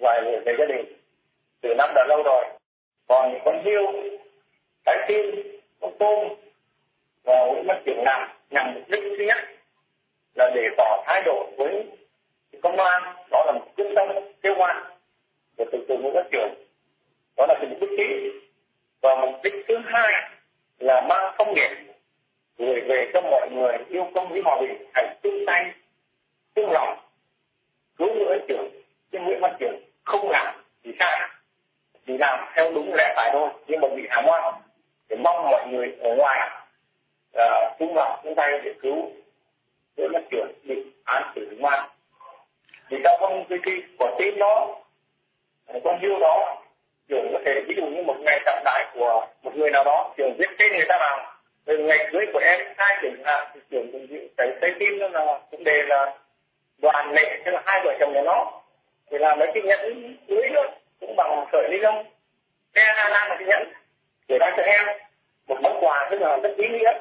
và 0.00 0.20
về 0.44 0.54
gia 0.58 0.64
đình. 0.64 0.86
Từ 1.60 1.74
năm 1.74 1.90
đã 1.94 2.06
lâu 2.08 2.22
rồi 2.22 2.44
còn 3.08 3.38
con 3.44 3.64
hiêu 3.64 3.92
cái 4.84 5.04
tim 5.08 5.24
con 5.80 5.92
tôm 5.98 6.28
và 7.24 7.46
nguyễn 7.46 7.64
văn 7.66 7.82
trường 7.86 8.02
làm 8.04 8.28
nhằm 8.50 8.74
mục 8.74 8.88
đích 8.88 9.02
thứ 9.18 9.24
nhất 9.24 9.36
là 10.34 10.50
để 10.54 10.68
tỏ 10.76 11.02
thái 11.06 11.22
độ 11.22 11.50
với 11.56 11.86
công 12.62 12.76
an. 12.76 13.02
Đó 13.30 13.44
là 13.46 13.52
một 13.52 13.66
quyết 13.76 13.92
tâm 13.94 14.08
kêu 14.42 14.54
oan 14.58 14.95
của 15.56 15.64
từ 15.72 15.84
từ 15.88 15.96
nguyễn 15.98 16.14
các 16.14 16.26
trường 16.32 16.54
đó 17.36 17.46
là 17.48 17.54
cái 17.58 17.66
mục 17.70 17.80
đích 17.80 17.90
chính. 17.96 18.40
Và 19.02 19.16
mục 19.20 19.40
đích 19.42 19.54
thứ 19.68 19.78
hai 19.84 20.30
là 20.78 21.06
mang 21.08 21.34
thông 21.38 21.54
điệp 21.54 21.70
gửi 22.58 22.80
về 22.80 23.10
cho 23.12 23.20
mọi 23.20 23.50
người 23.50 23.78
yêu 23.88 24.06
công 24.14 24.28
với 24.28 24.40
hòa 24.44 24.60
bình 24.60 24.86
hãy 24.94 25.16
chung 25.22 25.44
tay 25.46 25.72
chung 26.54 26.70
lòng. 26.70 26.98
Cứu 27.98 28.08
nguyễn 28.14 28.40
trưởng 28.48 28.70
nhưng 29.12 29.24
nguyễn 29.24 29.40
văn 29.40 29.56
trưởng 29.58 29.80
không 30.04 30.30
làm 30.30 30.54
thì 30.84 30.92
sai. 30.98 31.30
Chỉ 32.06 32.18
làm 32.18 32.48
theo 32.54 32.72
đúng 32.74 32.94
lẽ 32.94 33.12
phải 33.16 33.30
thôi 33.32 33.48
nhưng 33.66 33.80
mà 33.80 33.88
bị 33.96 34.02
hãm 34.10 34.24
oan 34.26 34.54
để 35.08 35.16
mong 35.16 35.48
mọi 35.50 35.66
người 35.70 35.96
ở 36.00 36.16
ngoài 36.16 36.50
uh, 37.36 37.78
chung 37.78 37.94
lòng 37.94 38.20
chung 38.24 38.34
tay 38.34 38.60
để 38.64 38.74
cứu 38.82 39.12
nguyễn 39.96 40.12
văn 40.12 40.24
trưởng 40.30 40.52
bị 40.64 40.84
án 41.04 41.32
xử 41.34 41.56
ngoan 41.58 41.88
thì 42.90 42.96
trong 43.04 43.16
con 43.20 43.44
cái, 43.48 43.58
cái 43.62 43.82
quả 43.98 44.10
tim 44.18 44.38
đó 44.38 44.76
con 45.84 45.98
hươu 46.02 46.18
đó 46.18 46.62
trường 47.08 47.32
có 47.32 47.38
thể 47.44 47.52
ví 47.68 47.74
dụ 47.76 47.86
như 47.86 48.02
một 48.02 48.16
ngày 48.20 48.40
trọng 48.46 48.62
đại 48.64 48.86
của 48.94 49.26
một 49.42 49.56
người 49.56 49.70
nào 49.70 49.84
đó 49.84 50.14
trường 50.16 50.34
viết 50.38 50.48
tên 50.58 50.72
người 50.72 50.86
ta 50.88 50.96
vào. 51.00 51.32
Từ 51.64 51.78
ngày 51.78 52.08
cưới 52.12 52.26
của 52.32 52.38
em, 52.38 52.60
hai 52.76 52.96
trường 53.02 53.22
là 53.22 53.54
trường 53.70 53.92
cũng 53.92 54.06
cái 54.36 54.48
trái 54.60 54.70
tim 54.78 54.98
đó 54.98 55.08
là, 55.08 55.38
cũng 55.50 55.64
đề 55.64 55.82
là 55.82 56.14
đoàn 56.78 57.12
lệ, 57.12 57.38
tức 57.44 57.52
là 57.52 57.62
hai 57.66 57.80
vợ 57.84 57.94
chồng 58.00 58.12
nhà 58.12 58.22
nó. 58.22 58.52
Thì 59.10 59.18
là 59.18 59.34
mấy 59.34 59.50
cái 59.54 59.62
nhẫn 59.62 60.16
cưới 60.28 60.48
đó 60.54 60.62
cũng 61.00 61.16
bằng 61.16 61.46
sợi 61.52 61.68
ni 61.68 61.78
lông. 61.78 62.04
Xe 62.74 62.82
na 62.96 63.08
na 63.08 63.26
một 63.28 63.34
cái 63.38 63.48
nhẫn, 63.48 63.72
để 64.28 64.38
ra 64.38 64.52
cho 64.56 64.62
em. 64.62 64.86
Một 65.48 65.56
món 65.62 65.84
quà 65.84 66.08
rất 66.10 66.20
là 66.20 66.36
rất 66.36 66.56
ý 66.56 66.68
nghĩa. 66.68 66.92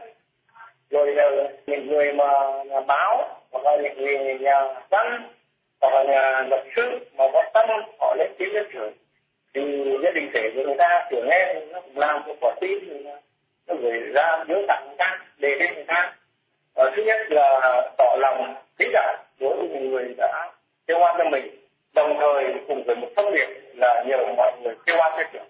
Rồi 0.89 1.15
là 1.15 1.29
những 1.67 1.87
người 1.87 2.13
mà 2.13 2.25
nhà 2.65 2.79
báo, 2.79 3.41
hoặc 3.51 3.63
là 3.65 3.77
những 3.81 3.97
người 3.97 4.39
nhà 4.39 4.61
văn 4.89 5.29
và 5.93 6.03
nhà 6.03 6.45
luật 6.49 6.63
sư 6.75 6.81
mà 7.17 7.23
có 7.33 7.43
tâm 7.53 7.69
họ 7.99 8.15
lên 8.17 8.31
tiếng 8.37 8.53
lên 8.53 8.65
trưởng 8.73 8.93
thì 9.53 9.61
gia 10.03 10.11
đình 10.11 10.29
kể 10.33 10.51
của 10.55 10.63
người 10.63 10.75
ta 10.77 11.07
kiểu 11.11 11.21
nghe 11.25 11.53
nó 11.71 11.81
cũng 11.81 11.97
làm 11.97 12.21
cho 12.27 12.33
quả 12.41 12.55
tim 12.61 13.03
nó 13.67 13.75
gửi 13.81 13.99
ra 14.13 14.43
nhớ 14.47 14.55
tặng 14.67 14.85
người 14.87 14.95
ta, 14.97 15.19
đề 15.37 15.49
lên 15.59 15.75
người 15.75 15.85
ta. 15.87 16.13
Và 16.75 16.91
thứ 16.95 17.03
nhất 17.05 17.17
là 17.29 17.61
tỏ 17.97 18.15
lòng 18.19 18.55
kính 18.77 18.89
trọng 18.93 19.15
đối 19.39 19.67
với 19.67 19.81
người 19.81 20.15
đã 20.17 20.51
kêu 20.87 20.97
oan 20.99 21.15
cho 21.17 21.29
mình, 21.29 21.45
đồng 21.95 22.17
thời 22.19 22.43
cùng 22.67 22.83
với 22.83 22.95
một 22.95 23.07
thông 23.15 23.33
điệp 23.33 23.47
là 23.75 24.03
nhờ 24.07 24.17
mọi 24.37 24.51
người 24.63 24.73
kêu 24.85 24.95
oan 24.99 25.11
cho 25.17 25.23
trưởng 25.33 25.47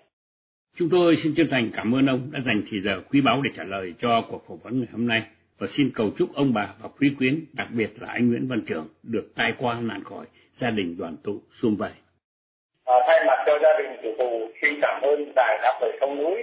Chúng 0.78 0.89
tôi 0.91 1.15
xin 1.15 1.34
chân 1.38 1.48
thành 1.52 1.71
cảm 1.76 1.95
ơn 1.95 2.06
ông 2.06 2.30
đã 2.34 2.39
dành 2.45 2.62
thời 2.71 2.80
giờ 2.84 3.02
quý 3.12 3.21
báu 3.21 3.41
để 3.41 3.52
trả 3.58 3.63
lời 3.63 3.93
cho 4.00 4.21
cuộc 4.30 4.48
phỏng 4.48 4.58
vấn 4.63 4.80
ngày 4.80 4.88
hôm 4.91 5.08
nay 5.08 5.21
và 5.60 5.68
xin 5.68 5.91
cầu 5.96 6.08
chúc 6.18 6.30
ông 6.36 6.54
bà 6.54 6.68
và 6.82 6.89
quý 7.00 7.15
quyến, 7.18 7.46
đặc 7.54 7.68
biệt 7.72 7.89
là 8.02 8.08
anh 8.12 8.30
Nguyễn 8.30 8.48
Văn 8.50 8.62
Trường 8.68 8.88
được 9.04 9.26
tai 9.36 9.54
qua 9.60 9.80
nạn 9.82 10.04
khỏi, 10.04 10.26
gia 10.60 10.70
đình 10.70 10.96
đoàn 11.00 11.15
tụ 11.24 11.41
sum 11.62 11.76
vầy. 11.76 11.91
À, 12.86 12.96
thay 13.08 13.20
mặt 13.28 13.44
cho 13.46 13.60
gia 13.63 13.70
đình 13.80 14.00
chủ 14.04 14.10
tù 14.18 14.50
xin 14.62 14.74
cảm 14.82 15.02
ơn 15.02 15.32
đài 15.36 15.60
đáp 15.62 15.80
lời 15.82 15.98
sông 16.02 16.18
núi 16.18 16.38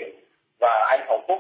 và 0.61 0.87
anh 0.91 1.01
Hồng 1.09 1.25
Phúc 1.29 1.39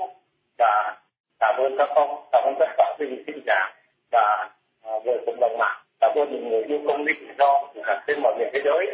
và 0.59 0.97
cảm 1.41 1.55
ơn 1.57 1.75
các 1.79 1.89
ông, 1.95 2.29
cảm 2.33 2.43
ơn 2.45 2.55
tất 2.59 2.67
cả 2.79 2.97
quý 2.99 3.07
vị 3.07 3.23
xin 3.27 3.37
chào 3.47 3.71
và 4.13 4.51
à, 4.83 4.93
người 5.05 5.19
cộng 5.27 5.41
đồng 5.41 5.59
mạng, 5.59 5.79
cảm 6.01 6.11
ơn 6.15 6.33
những 6.33 6.49
người 6.49 6.63
yêu 6.63 6.79
công 6.87 7.05
lý 7.05 7.13
tự 7.21 7.35
do 7.39 7.71
của 7.75 7.83
trên 8.07 8.21
mọi 8.23 8.35
miền 8.39 8.49
thế 8.53 8.61
giới 8.65 8.87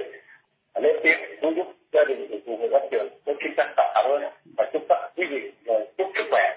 lên 0.82 0.96
tiếng 1.02 1.18
cứu 1.40 1.52
giúp 1.56 1.66
gia 1.92 2.00
đình 2.08 2.26
chủ 2.30 2.36
tù 2.46 2.56
người 2.56 2.68
văn 2.68 2.82
trường. 2.90 3.08
Tôi 3.24 3.34
xin 3.40 3.52
trân 3.56 3.66
trọng 3.76 3.90
cảm 3.94 4.04
ơn 4.04 4.22
và 4.56 4.70
chúc 4.72 4.82
các 4.88 5.10
quý 5.16 5.24
vị 5.30 5.52
chúc 5.98 6.06
sức 6.16 6.24
khỏe. 6.30 6.56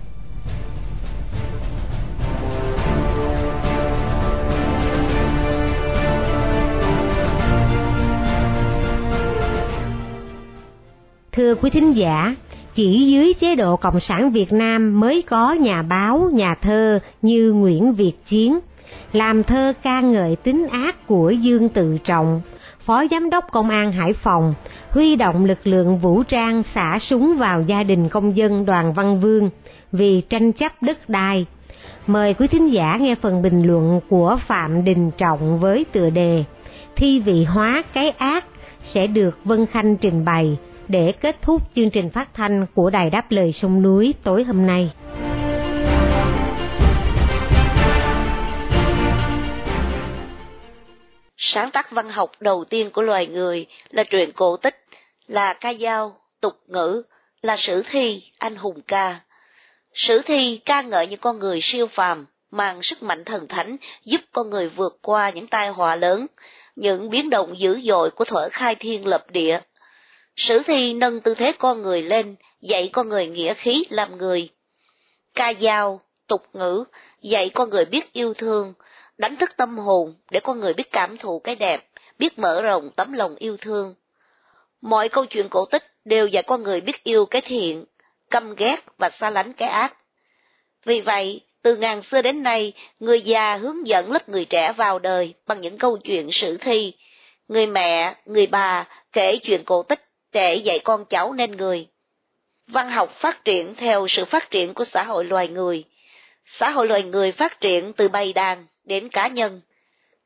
Thưa 11.31 11.55
quý 11.55 11.69
thính 11.69 11.93
giả, 11.95 12.35
chỉ 12.75 13.11
dưới 13.11 13.33
chế 13.33 13.55
độ 13.55 13.75
Cộng 13.77 13.99
sản 13.99 14.31
Việt 14.31 14.53
Nam 14.53 14.99
mới 14.99 15.21
có 15.21 15.53
nhà 15.53 15.81
báo, 15.81 16.29
nhà 16.33 16.55
thơ 16.55 16.99
như 17.21 17.51
Nguyễn 17.53 17.93
Việt 17.93 18.13
Chiến, 18.25 18.59
làm 19.13 19.43
thơ 19.43 19.73
ca 19.83 20.01
ngợi 20.01 20.35
tính 20.35 20.67
ác 20.71 21.07
của 21.07 21.29
Dương 21.29 21.69
Tự 21.69 21.97
Trọng, 22.03 22.41
Phó 22.85 23.03
Giám 23.11 23.29
đốc 23.29 23.51
Công 23.51 23.69
an 23.69 23.91
Hải 23.91 24.13
Phòng, 24.13 24.53
huy 24.89 25.15
động 25.15 25.45
lực 25.45 25.67
lượng 25.67 25.97
vũ 25.97 26.23
trang 26.23 26.63
xả 26.73 26.99
súng 26.99 27.35
vào 27.37 27.61
gia 27.61 27.83
đình 27.83 28.09
công 28.09 28.37
dân 28.37 28.65
Đoàn 28.65 28.93
Văn 28.93 29.19
Vương 29.21 29.49
vì 29.91 30.21
tranh 30.21 30.51
chấp 30.51 30.71
đất 30.83 31.09
đai. 31.09 31.45
Mời 32.07 32.33
quý 32.33 32.47
thính 32.47 32.73
giả 32.73 32.97
nghe 32.97 33.15
phần 33.15 33.41
bình 33.41 33.67
luận 33.67 33.99
của 34.09 34.37
Phạm 34.47 34.83
Đình 34.83 35.11
Trọng 35.17 35.59
với 35.59 35.85
tựa 35.91 36.09
đề 36.09 36.43
Thi 36.95 37.19
vị 37.19 37.43
hóa 37.43 37.83
cái 37.93 38.09
ác 38.09 38.45
sẽ 38.83 39.07
được 39.07 39.37
Vân 39.45 39.65
Khanh 39.65 39.97
trình 39.97 40.25
bày 40.25 40.57
để 40.87 41.13
kết 41.21 41.41
thúc 41.41 41.61
chương 41.75 41.89
trình 41.89 42.09
phát 42.09 42.33
thanh 42.33 42.65
của 42.75 42.89
Đài 42.89 43.09
Đáp 43.09 43.31
Lời 43.31 43.51
Sông 43.51 43.81
Núi 43.81 44.13
tối 44.23 44.43
hôm 44.43 44.67
nay. 44.67 44.91
Sáng 51.37 51.71
tác 51.71 51.91
văn 51.91 52.09
học 52.09 52.31
đầu 52.39 52.63
tiên 52.69 52.89
của 52.89 53.01
loài 53.01 53.27
người 53.27 53.65
là 53.89 54.03
truyện 54.03 54.31
cổ 54.31 54.57
tích, 54.57 54.85
là 55.27 55.53
ca 55.53 55.73
dao, 55.73 56.15
tục 56.41 56.53
ngữ, 56.67 57.03
là 57.41 57.57
sử 57.57 57.83
thi, 57.89 58.23
anh 58.37 58.55
hùng 58.55 58.81
ca. 58.87 59.19
Sử 59.93 60.21
thi 60.21 60.61
ca 60.65 60.81
ngợi 60.81 61.07
những 61.07 61.19
con 61.19 61.39
người 61.39 61.59
siêu 61.61 61.87
phàm, 61.87 62.25
mang 62.51 62.81
sức 62.81 63.03
mạnh 63.03 63.25
thần 63.25 63.47
thánh 63.47 63.77
giúp 64.05 64.21
con 64.31 64.49
người 64.49 64.69
vượt 64.69 64.99
qua 65.01 65.29
những 65.29 65.47
tai 65.47 65.69
họa 65.69 65.95
lớn, 65.95 66.27
những 66.75 67.09
biến 67.09 67.29
động 67.29 67.59
dữ 67.59 67.79
dội 67.79 68.11
của 68.11 68.25
thuở 68.25 68.49
khai 68.51 68.75
thiên 68.75 69.07
lập 69.07 69.25
địa. 69.31 69.59
Sử 70.41 70.59
thi 70.63 70.93
nâng 70.93 71.21
tư 71.21 71.35
thế 71.35 71.51
con 71.51 71.81
người 71.81 72.01
lên, 72.01 72.35
dạy 72.61 72.89
con 72.93 73.09
người 73.09 73.27
nghĩa 73.27 73.53
khí 73.53 73.85
làm 73.89 74.17
người. 74.17 74.49
Ca 75.35 75.53
dao, 75.59 76.01
tục 76.27 76.43
ngữ, 76.53 76.83
dạy 77.21 77.49
con 77.49 77.69
người 77.69 77.85
biết 77.85 78.13
yêu 78.13 78.33
thương, 78.33 78.73
đánh 79.17 79.35
thức 79.35 79.49
tâm 79.57 79.77
hồn 79.77 80.15
để 80.31 80.39
con 80.39 80.59
người 80.59 80.73
biết 80.73 80.91
cảm 80.91 81.17
thụ 81.17 81.39
cái 81.39 81.55
đẹp, 81.55 81.87
biết 82.19 82.39
mở 82.39 82.61
rộng 82.61 82.89
tấm 82.95 83.13
lòng 83.13 83.35
yêu 83.35 83.57
thương. 83.57 83.95
Mọi 84.81 85.09
câu 85.09 85.25
chuyện 85.25 85.49
cổ 85.49 85.65
tích 85.65 85.83
đều 86.05 86.27
dạy 86.27 86.43
con 86.43 86.63
người 86.63 86.81
biết 86.81 87.03
yêu 87.03 87.25
cái 87.25 87.41
thiện, 87.41 87.85
căm 88.29 88.55
ghét 88.55 88.83
và 88.97 89.09
xa 89.09 89.29
lánh 89.29 89.53
cái 89.53 89.69
ác. 89.69 89.97
Vì 90.85 91.01
vậy, 91.01 91.41
từ 91.61 91.75
ngàn 91.75 92.01
xưa 92.01 92.21
đến 92.21 92.43
nay, 92.43 92.73
người 92.99 93.21
già 93.21 93.55
hướng 93.55 93.87
dẫn 93.87 94.11
lớp 94.11 94.29
người 94.29 94.45
trẻ 94.45 94.73
vào 94.77 94.99
đời 94.99 95.33
bằng 95.47 95.61
những 95.61 95.77
câu 95.77 95.97
chuyện 95.97 96.31
sử 96.31 96.57
thi. 96.57 96.93
Người 97.47 97.67
mẹ, 97.67 98.15
người 98.25 98.47
bà 98.47 98.87
kể 99.11 99.37
chuyện 99.37 99.63
cổ 99.65 99.83
tích 99.83 100.10
để 100.33 100.55
dạy 100.55 100.79
con 100.79 101.05
cháu 101.05 101.33
nên 101.33 101.51
người. 101.51 101.87
Văn 102.67 102.89
học 102.89 103.11
phát 103.11 103.45
triển 103.45 103.75
theo 103.75 104.07
sự 104.07 104.25
phát 104.25 104.51
triển 104.51 104.73
của 104.73 104.83
xã 104.83 105.03
hội 105.03 105.25
loài 105.25 105.47
người. 105.47 105.83
Xã 106.45 106.69
hội 106.69 106.87
loài 106.87 107.03
người 107.03 107.31
phát 107.31 107.61
triển 107.61 107.93
từ 107.93 108.07
bầy 108.07 108.33
đàn 108.33 108.65
đến 108.83 109.09
cá 109.09 109.27
nhân. 109.27 109.61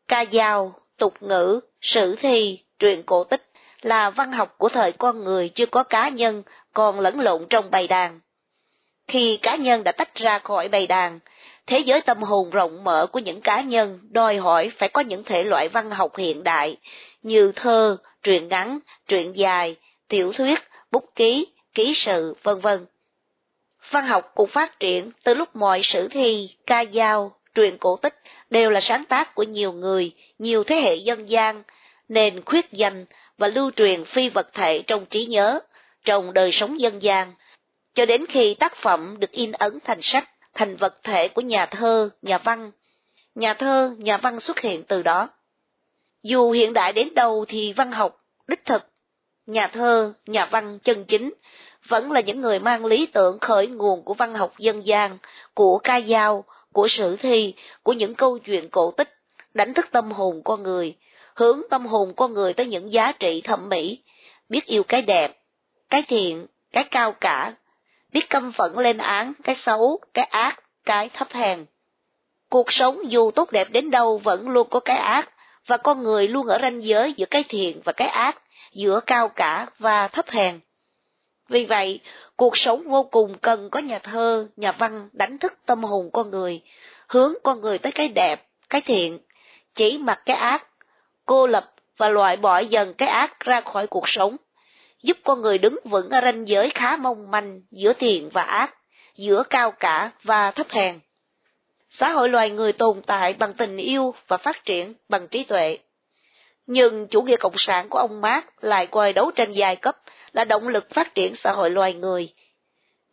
Ca 0.07 0.25
dao, 0.31 0.73
tục 0.97 1.13
ngữ, 1.19 1.59
sử 1.81 2.15
thi, 2.15 2.59
truyện 2.79 3.03
cổ 3.03 3.23
tích 3.23 3.43
là 3.81 4.09
văn 4.09 4.31
học 4.31 4.55
của 4.57 4.69
thời 4.69 4.91
con 4.91 5.23
người 5.23 5.49
chưa 5.49 5.65
có 5.65 5.83
cá 5.83 6.09
nhân 6.09 6.43
còn 6.73 6.99
lẫn 6.99 7.19
lộn 7.19 7.45
trong 7.49 7.71
bầy 7.71 7.87
đàn. 7.87 8.19
Khi 9.07 9.37
cá 9.37 9.55
nhân 9.55 9.83
đã 9.83 9.91
tách 9.91 10.15
ra 10.15 10.39
khỏi 10.39 10.67
bầy 10.67 10.87
đàn, 10.87 11.19
thế 11.67 11.79
giới 11.79 12.01
tâm 12.01 12.23
hồn 12.23 12.49
rộng 12.49 12.83
mở 12.83 13.07
của 13.11 13.19
những 13.19 13.41
cá 13.41 13.61
nhân 13.61 13.99
đòi 14.11 14.37
hỏi 14.37 14.71
phải 14.77 14.89
có 14.89 15.01
những 15.01 15.23
thể 15.23 15.43
loại 15.43 15.69
văn 15.69 15.91
học 15.91 16.17
hiện 16.17 16.43
đại 16.43 16.77
như 17.21 17.51
thơ, 17.55 17.97
truyện 18.23 18.47
ngắn, 18.47 18.79
truyện 19.07 19.35
dài, 19.35 19.75
tiểu 20.07 20.33
thuyết, 20.33 20.59
bút 20.91 21.15
ký, 21.15 21.47
ký 21.73 21.93
sự, 21.95 22.35
vân 22.43 22.59
vân. 22.59 22.85
Văn 23.91 24.05
học 24.05 24.31
cũng 24.35 24.49
phát 24.49 24.79
triển 24.79 25.11
từ 25.23 25.33
lúc 25.33 25.55
mọi 25.55 25.81
sử 25.83 26.07
thi, 26.07 26.49
ca 26.65 26.85
dao, 26.85 27.35
truyện 27.55 27.77
cổ 27.77 27.97
tích 27.97 28.15
đều 28.49 28.69
là 28.69 28.79
sáng 28.79 29.05
tác 29.05 29.35
của 29.35 29.43
nhiều 29.43 29.71
người, 29.71 30.11
nhiều 30.39 30.63
thế 30.63 30.75
hệ 30.75 30.95
dân 30.95 31.29
gian, 31.29 31.63
nên 32.09 32.45
khuyết 32.45 32.71
danh 32.71 33.05
và 33.37 33.47
lưu 33.47 33.71
truyền 33.71 34.05
phi 34.05 34.29
vật 34.29 34.53
thể 34.53 34.83
trong 34.87 35.05
trí 35.05 35.25
nhớ, 35.25 35.59
trong 36.03 36.33
đời 36.33 36.51
sống 36.51 36.79
dân 36.79 37.01
gian, 37.01 37.33
cho 37.93 38.05
đến 38.05 38.25
khi 38.25 38.53
tác 38.53 38.75
phẩm 38.75 39.15
được 39.19 39.31
in 39.31 39.51
ấn 39.51 39.79
thành 39.83 40.01
sách, 40.01 40.29
thành 40.53 40.75
vật 40.75 41.03
thể 41.03 41.27
của 41.27 41.41
nhà 41.41 41.65
thơ, 41.65 42.09
nhà 42.21 42.37
văn. 42.37 42.71
Nhà 43.35 43.53
thơ, 43.53 43.95
nhà 43.97 44.17
văn 44.17 44.39
xuất 44.39 44.59
hiện 44.59 44.83
từ 44.83 45.03
đó. 45.03 45.29
Dù 46.23 46.51
hiện 46.51 46.73
đại 46.73 46.93
đến 46.93 47.13
đâu 47.13 47.45
thì 47.47 47.73
văn 47.73 47.91
học, 47.91 48.25
đích 48.47 48.65
thực, 48.65 48.87
nhà 49.47 49.67
thơ, 49.67 50.13
nhà 50.25 50.45
văn 50.45 50.79
chân 50.83 51.05
chính, 51.05 51.33
vẫn 51.87 52.11
là 52.11 52.21
những 52.21 52.41
người 52.41 52.59
mang 52.59 52.85
lý 52.85 53.05
tưởng 53.05 53.39
khởi 53.39 53.67
nguồn 53.67 54.03
của 54.03 54.13
văn 54.13 54.35
học 54.35 54.53
dân 54.57 54.85
gian, 54.85 55.17
của 55.53 55.79
ca 55.83 56.01
dao, 56.01 56.43
của 56.73 56.87
sử 56.87 57.15
thi, 57.15 57.53
của 57.83 57.93
những 57.93 58.15
câu 58.15 58.37
chuyện 58.39 58.69
cổ 58.69 58.91
tích, 58.91 59.09
đánh 59.53 59.73
thức 59.73 59.85
tâm 59.91 60.11
hồn 60.11 60.41
con 60.43 60.63
người, 60.63 60.95
hướng 61.35 61.61
tâm 61.69 61.85
hồn 61.85 62.13
con 62.15 62.33
người 62.33 62.53
tới 62.53 62.65
những 62.65 62.91
giá 62.91 63.11
trị 63.11 63.41
thẩm 63.41 63.69
mỹ, 63.69 64.03
biết 64.49 64.65
yêu 64.65 64.83
cái 64.83 65.01
đẹp, 65.01 65.37
cái 65.89 66.03
thiện, 66.07 66.45
cái 66.73 66.83
cao 66.83 67.11
cả, 67.21 67.53
biết 68.11 68.29
căm 68.29 68.51
phẫn 68.51 68.71
lên 68.75 68.97
án 68.97 69.33
cái 69.43 69.55
xấu, 69.55 69.99
cái 70.13 70.25
ác, 70.25 70.63
cái 70.85 71.09
thấp 71.13 71.27
hèn. 71.31 71.65
Cuộc 72.49 72.71
sống 72.71 73.11
dù 73.11 73.31
tốt 73.31 73.51
đẹp 73.51 73.67
đến 73.71 73.91
đâu 73.91 74.17
vẫn 74.17 74.49
luôn 74.49 74.67
có 74.69 74.79
cái 74.79 74.97
ác, 74.97 75.29
và 75.67 75.77
con 75.77 76.03
người 76.03 76.27
luôn 76.27 76.47
ở 76.47 76.59
ranh 76.61 76.83
giới 76.83 77.13
giữa 77.13 77.25
cái 77.25 77.43
thiện 77.49 77.81
và 77.83 77.93
cái 77.93 78.07
ác, 78.07 78.41
giữa 78.73 78.99
cao 79.05 79.29
cả 79.29 79.67
và 79.79 80.07
thấp 80.07 80.29
hèn. 80.29 80.59
Vì 81.49 81.65
vậy, 81.65 81.99
cuộc 82.35 82.57
sống 82.57 82.83
vô 82.89 83.03
cùng 83.03 83.37
cần 83.37 83.69
có 83.69 83.79
nhà 83.79 83.99
thơ, 83.99 84.47
nhà 84.55 84.71
văn 84.71 85.09
đánh 85.13 85.37
thức 85.37 85.53
tâm 85.65 85.83
hồn 85.83 86.09
con 86.13 86.29
người, 86.29 86.61
hướng 87.07 87.33
con 87.43 87.61
người 87.61 87.77
tới 87.77 87.91
cái 87.91 88.07
đẹp, 88.07 88.47
cái 88.69 88.81
thiện, 88.81 89.19
chỉ 89.75 89.97
mặc 89.97 90.21
cái 90.25 90.37
ác, 90.37 90.67
cô 91.25 91.47
lập 91.47 91.71
và 91.97 92.09
loại 92.09 92.37
bỏ 92.37 92.59
dần 92.59 92.93
cái 92.93 93.09
ác 93.09 93.39
ra 93.39 93.61
khỏi 93.61 93.87
cuộc 93.87 94.09
sống, 94.09 94.35
giúp 95.03 95.17
con 95.23 95.41
người 95.41 95.57
đứng 95.57 95.77
vững 95.83 96.09
ở 96.09 96.21
ranh 96.21 96.47
giới 96.47 96.69
khá 96.69 96.97
mong 96.97 97.31
manh 97.31 97.61
giữa 97.71 97.93
thiện 97.93 98.29
và 98.29 98.41
ác, 98.41 98.75
giữa 99.15 99.43
cao 99.49 99.71
cả 99.71 100.11
và 100.23 100.51
thấp 100.51 100.69
hèn. 100.69 100.99
Xã 101.89 102.09
hội 102.09 102.29
loài 102.29 102.49
người 102.49 102.73
tồn 102.73 103.01
tại 103.01 103.33
bằng 103.33 103.53
tình 103.53 103.77
yêu 103.77 104.13
và 104.27 104.37
phát 104.37 104.65
triển 104.65 104.93
bằng 105.09 105.27
trí 105.27 105.43
tuệ. 105.43 105.77
Nhưng 106.67 107.07
chủ 107.07 107.21
nghĩa 107.21 107.37
cộng 107.37 107.57
sản 107.57 107.89
của 107.89 107.97
ông 107.97 108.21
Marx 108.21 108.43
lại 108.61 108.87
coi 108.87 109.13
đấu 109.13 109.31
tranh 109.31 109.51
giai 109.51 109.75
cấp 109.75 109.95
là 110.31 110.43
động 110.43 110.67
lực 110.67 110.89
phát 110.89 111.15
triển 111.15 111.35
xã 111.35 111.51
hội 111.51 111.69
loài 111.69 111.93
người. 111.93 112.33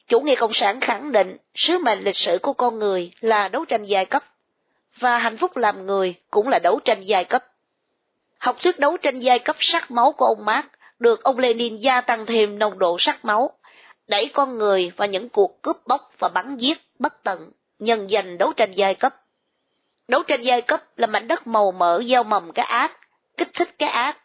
Chủ 0.08 0.20
nghĩa 0.20 0.34
cộng 0.34 0.52
sản 0.52 0.80
khẳng 0.80 1.12
định 1.12 1.36
sứ 1.54 1.78
mệnh 1.78 2.04
lịch 2.04 2.16
sử 2.16 2.38
của 2.42 2.52
con 2.52 2.78
người 2.78 3.12
là 3.20 3.48
đấu 3.48 3.64
tranh 3.64 3.84
giai 3.84 4.06
cấp, 4.06 4.24
và 4.98 5.18
hạnh 5.18 5.36
phúc 5.36 5.56
làm 5.56 5.86
người 5.86 6.14
cũng 6.30 6.48
là 6.48 6.58
đấu 6.58 6.80
tranh 6.84 7.00
giai 7.00 7.24
cấp. 7.24 7.44
Học 8.38 8.56
thuyết 8.62 8.78
đấu 8.78 8.96
tranh 8.96 9.20
giai 9.20 9.38
cấp 9.38 9.56
sắc 9.58 9.90
máu 9.90 10.12
của 10.12 10.26
ông 10.26 10.44
Marx 10.44 10.66
được 10.98 11.22
ông 11.22 11.38
Lenin 11.38 11.76
gia 11.76 12.00
tăng 12.00 12.26
thêm 12.26 12.58
nồng 12.58 12.78
độ 12.78 12.96
sắc 12.98 13.24
máu, 13.24 13.50
đẩy 14.06 14.30
con 14.34 14.58
người 14.58 14.92
vào 14.96 15.08
những 15.08 15.28
cuộc 15.28 15.62
cướp 15.62 15.76
bóc 15.86 16.12
và 16.18 16.28
bắn 16.28 16.56
giết 16.56 16.78
bất 16.98 17.22
tận, 17.22 17.52
nhân 17.84 18.10
danh 18.10 18.38
đấu 18.38 18.52
tranh 18.52 18.72
giai 18.72 18.94
cấp. 18.94 19.14
Đấu 20.08 20.22
tranh 20.22 20.42
giai 20.42 20.62
cấp 20.62 20.82
là 20.96 21.06
mảnh 21.06 21.28
đất 21.28 21.46
màu 21.46 21.72
mỡ 21.72 22.02
gieo 22.02 22.22
mầm 22.22 22.52
cái 22.52 22.66
ác, 22.66 22.98
kích 23.36 23.48
thích 23.54 23.68
cái 23.78 23.88
ác, 23.88 24.18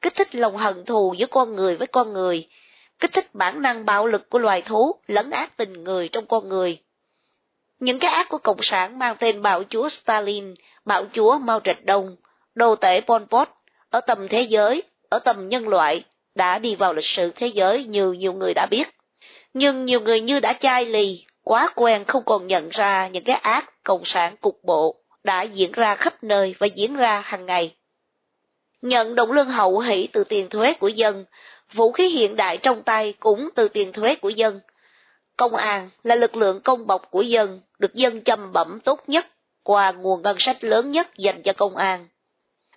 kích 0.00 0.14
thích 0.14 0.34
lòng 0.34 0.56
hận 0.56 0.84
thù 0.84 1.14
giữa 1.18 1.26
con 1.26 1.56
người 1.56 1.76
với 1.76 1.86
con 1.86 2.12
người, 2.12 2.48
kích 2.98 3.12
thích 3.12 3.34
bản 3.34 3.62
năng 3.62 3.84
bạo 3.84 4.06
lực 4.06 4.30
của 4.30 4.38
loài 4.38 4.62
thú 4.62 4.94
lấn 5.06 5.30
ác 5.30 5.56
tình 5.56 5.84
người 5.84 6.08
trong 6.08 6.26
con 6.26 6.48
người. 6.48 6.78
Những 7.78 7.98
cái 7.98 8.10
ác 8.10 8.28
của 8.28 8.38
Cộng 8.38 8.62
sản 8.62 8.98
mang 8.98 9.16
tên 9.18 9.42
bạo 9.42 9.62
chúa 9.68 9.88
Stalin, 9.88 10.54
bạo 10.84 11.04
chúa 11.12 11.38
Mao 11.38 11.60
Trạch 11.60 11.84
Đông, 11.84 12.16
đồ 12.54 12.74
tể 12.76 13.00
Pol 13.00 13.22
Pot, 13.30 13.48
ở 13.90 14.00
tầm 14.00 14.28
thế 14.28 14.42
giới, 14.42 14.82
ở 15.08 15.18
tầm 15.18 15.48
nhân 15.48 15.68
loại, 15.68 16.04
đã 16.34 16.58
đi 16.58 16.74
vào 16.74 16.92
lịch 16.92 17.04
sử 17.04 17.32
thế 17.36 17.46
giới 17.46 17.84
như 17.84 18.12
nhiều 18.12 18.32
người 18.32 18.52
đã 18.54 18.66
biết. 18.70 18.88
Nhưng 19.54 19.84
nhiều 19.84 20.00
người 20.00 20.20
như 20.20 20.40
đã 20.40 20.52
chai 20.52 20.84
lì, 20.84 21.24
quá 21.50 21.68
quen 21.74 22.04
không 22.04 22.24
còn 22.24 22.46
nhận 22.46 22.68
ra 22.68 23.08
những 23.08 23.24
cái 23.24 23.36
ác 23.36 23.84
Cộng 23.84 24.04
sản 24.04 24.36
cục 24.36 24.58
bộ 24.64 24.96
đã 25.24 25.42
diễn 25.42 25.72
ra 25.72 25.94
khắp 25.94 26.24
nơi 26.24 26.54
và 26.58 26.66
diễn 26.66 26.96
ra 26.96 27.20
hàng 27.24 27.46
ngày. 27.46 27.76
Nhận 28.82 29.14
động 29.14 29.32
lương 29.32 29.48
hậu 29.48 29.78
hỷ 29.78 30.08
từ 30.12 30.24
tiền 30.24 30.48
thuế 30.48 30.74
của 30.74 30.88
dân, 30.88 31.24
vũ 31.72 31.92
khí 31.92 32.08
hiện 32.08 32.36
đại 32.36 32.56
trong 32.56 32.82
tay 32.82 33.14
cũng 33.20 33.48
từ 33.54 33.68
tiền 33.68 33.92
thuế 33.92 34.14
của 34.14 34.28
dân. 34.28 34.60
Công 35.36 35.54
an 35.54 35.90
là 36.02 36.14
lực 36.14 36.36
lượng 36.36 36.60
công 36.60 36.86
bọc 36.86 37.10
của 37.10 37.22
dân, 37.22 37.60
được 37.78 37.94
dân 37.94 38.20
chăm 38.20 38.52
bẩm 38.52 38.80
tốt 38.84 39.00
nhất 39.06 39.26
qua 39.62 39.92
nguồn 39.92 40.22
ngân 40.22 40.36
sách 40.38 40.64
lớn 40.64 40.90
nhất 40.90 41.16
dành 41.16 41.42
cho 41.42 41.52
công 41.52 41.76
an. 41.76 42.08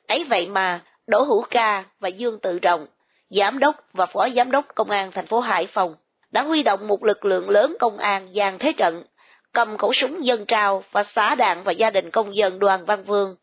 Ấy 0.07 0.23
vậy 0.29 0.47
mà, 0.47 0.83
Đỗ 1.07 1.23
Hữu 1.23 1.41
Ca 1.49 1.83
và 1.99 2.07
Dương 2.07 2.39
Tự 2.39 2.59
Trọng, 2.59 2.85
giám 3.29 3.59
đốc 3.59 3.75
và 3.93 4.05
phó 4.05 4.29
giám 4.29 4.51
đốc 4.51 4.65
công 4.75 4.89
an 4.89 5.11
thành 5.11 5.27
phố 5.27 5.39
Hải 5.39 5.67
Phòng, 5.67 5.95
đã 6.33 6.41
huy 6.41 6.63
động 6.63 6.87
một 6.87 7.03
lực 7.03 7.25
lượng 7.25 7.49
lớn 7.49 7.75
công 7.79 7.97
an 7.97 8.27
dàn 8.33 8.57
thế 8.59 8.73
trận, 8.73 9.03
cầm 9.51 9.77
khẩu 9.77 9.93
súng 9.93 10.25
dân 10.25 10.45
trao 10.45 10.83
và 10.91 11.03
xả 11.03 11.35
đạn 11.35 11.63
vào 11.63 11.73
gia 11.73 11.89
đình 11.89 12.11
công 12.11 12.35
dân 12.35 12.59
Đoàn 12.59 12.85
Văn 12.85 13.03
Vương, 13.03 13.35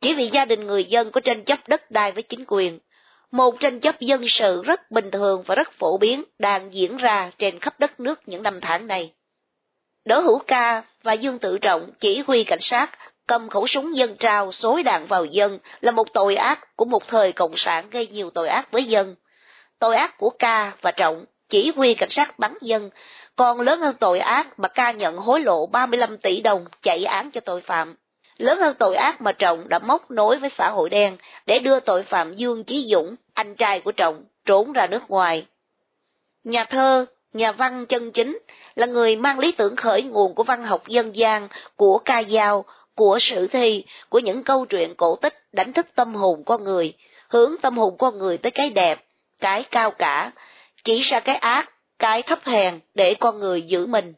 chỉ 0.00 0.14
vì 0.14 0.28
gia 0.28 0.44
đình 0.44 0.66
người 0.66 0.84
dân 0.84 1.10
có 1.10 1.20
tranh 1.20 1.44
chấp 1.44 1.58
đất 1.68 1.90
đai 1.90 2.12
với 2.12 2.22
chính 2.22 2.44
quyền. 2.48 2.78
Một 3.30 3.60
tranh 3.60 3.80
chấp 3.80 4.00
dân 4.00 4.28
sự 4.28 4.62
rất 4.62 4.90
bình 4.90 5.10
thường 5.10 5.42
và 5.46 5.54
rất 5.54 5.72
phổ 5.72 5.98
biến 5.98 6.24
đang 6.38 6.74
diễn 6.74 6.96
ra 6.96 7.30
trên 7.38 7.58
khắp 7.58 7.80
đất 7.80 8.00
nước 8.00 8.20
những 8.26 8.42
năm 8.42 8.60
tháng 8.60 8.86
này. 8.86 9.12
Đỗ 10.04 10.20
Hữu 10.20 10.38
Ca 10.38 10.82
và 11.02 11.12
Dương 11.12 11.38
Tự 11.38 11.58
Trọng 11.58 11.90
chỉ 12.00 12.22
huy 12.26 12.44
cảnh 12.44 12.60
sát 12.60 12.90
cầm 13.26 13.48
khẩu 13.48 13.66
súng 13.66 13.96
dân 13.96 14.16
trao 14.16 14.52
xối 14.52 14.82
đạn 14.82 15.06
vào 15.06 15.24
dân 15.24 15.58
là 15.80 15.90
một 15.90 16.12
tội 16.12 16.36
ác 16.36 16.76
của 16.76 16.84
một 16.84 17.08
thời 17.08 17.32
cộng 17.32 17.56
sản 17.56 17.90
gây 17.90 18.06
nhiều 18.06 18.30
tội 18.30 18.48
ác 18.48 18.72
với 18.72 18.84
dân. 18.84 19.14
Tội 19.78 19.96
ác 19.96 20.18
của 20.18 20.30
Ca 20.30 20.72
và 20.80 20.90
Trọng 20.90 21.24
chỉ 21.52 21.72
huy 21.76 21.94
cảnh 21.94 22.08
sát 22.08 22.38
bắn 22.38 22.54
dân, 22.60 22.90
còn 23.36 23.60
lớn 23.60 23.80
hơn 23.80 23.94
tội 24.00 24.18
ác 24.18 24.58
mà 24.58 24.68
Ca 24.68 24.90
nhận 24.90 25.16
hối 25.16 25.40
lộ 25.40 25.66
35 25.66 26.18
tỷ 26.18 26.40
đồng 26.40 26.64
chạy 26.82 27.04
án 27.04 27.30
cho 27.30 27.40
tội 27.40 27.60
phạm. 27.60 27.96
Lớn 28.38 28.58
hơn 28.58 28.76
tội 28.78 28.96
ác 28.96 29.20
mà 29.20 29.32
Trọng 29.32 29.68
đã 29.68 29.78
móc 29.78 30.10
nối 30.10 30.38
với 30.38 30.50
xã 30.58 30.70
hội 30.70 30.90
đen 30.90 31.16
để 31.46 31.58
đưa 31.58 31.80
tội 31.80 32.02
phạm 32.02 32.34
Dương 32.34 32.64
Chí 32.64 32.88
Dũng, 32.90 33.14
anh 33.34 33.54
trai 33.54 33.80
của 33.80 33.92
Trọng, 33.92 34.24
trốn 34.44 34.72
ra 34.72 34.86
nước 34.86 35.02
ngoài. 35.08 35.46
Nhà 36.44 36.64
thơ, 36.64 37.06
nhà 37.32 37.52
văn 37.52 37.86
chân 37.86 38.12
chính 38.12 38.38
là 38.74 38.86
người 38.86 39.16
mang 39.16 39.38
lý 39.38 39.52
tưởng 39.52 39.76
khởi 39.76 40.02
nguồn 40.02 40.34
của 40.34 40.42
văn 40.42 40.64
học 40.64 40.88
dân 40.88 41.16
gian, 41.16 41.48
của 41.76 41.98
ca 41.98 42.22
dao, 42.22 42.64
của 42.94 43.18
sử 43.20 43.46
thi, 43.46 43.84
của 44.08 44.18
những 44.18 44.42
câu 44.42 44.66
chuyện 44.66 44.94
cổ 44.94 45.16
tích 45.16 45.34
đánh 45.52 45.72
thức 45.72 45.86
tâm 45.94 46.14
hồn 46.14 46.44
con 46.44 46.64
người, 46.64 46.94
hướng 47.28 47.52
tâm 47.62 47.78
hồn 47.78 47.96
con 47.98 48.18
người 48.18 48.38
tới 48.38 48.50
cái 48.50 48.70
đẹp, 48.70 49.04
cái 49.40 49.62
cao 49.62 49.90
cả, 49.90 50.30
chỉ 50.84 51.00
ra 51.00 51.20
cái 51.20 51.36
ác, 51.36 51.70
cái 51.98 52.22
thấp 52.22 52.38
hèn 52.44 52.80
để 52.94 53.14
con 53.14 53.40
người 53.40 53.62
giữ 53.62 53.86
mình. 53.86 54.14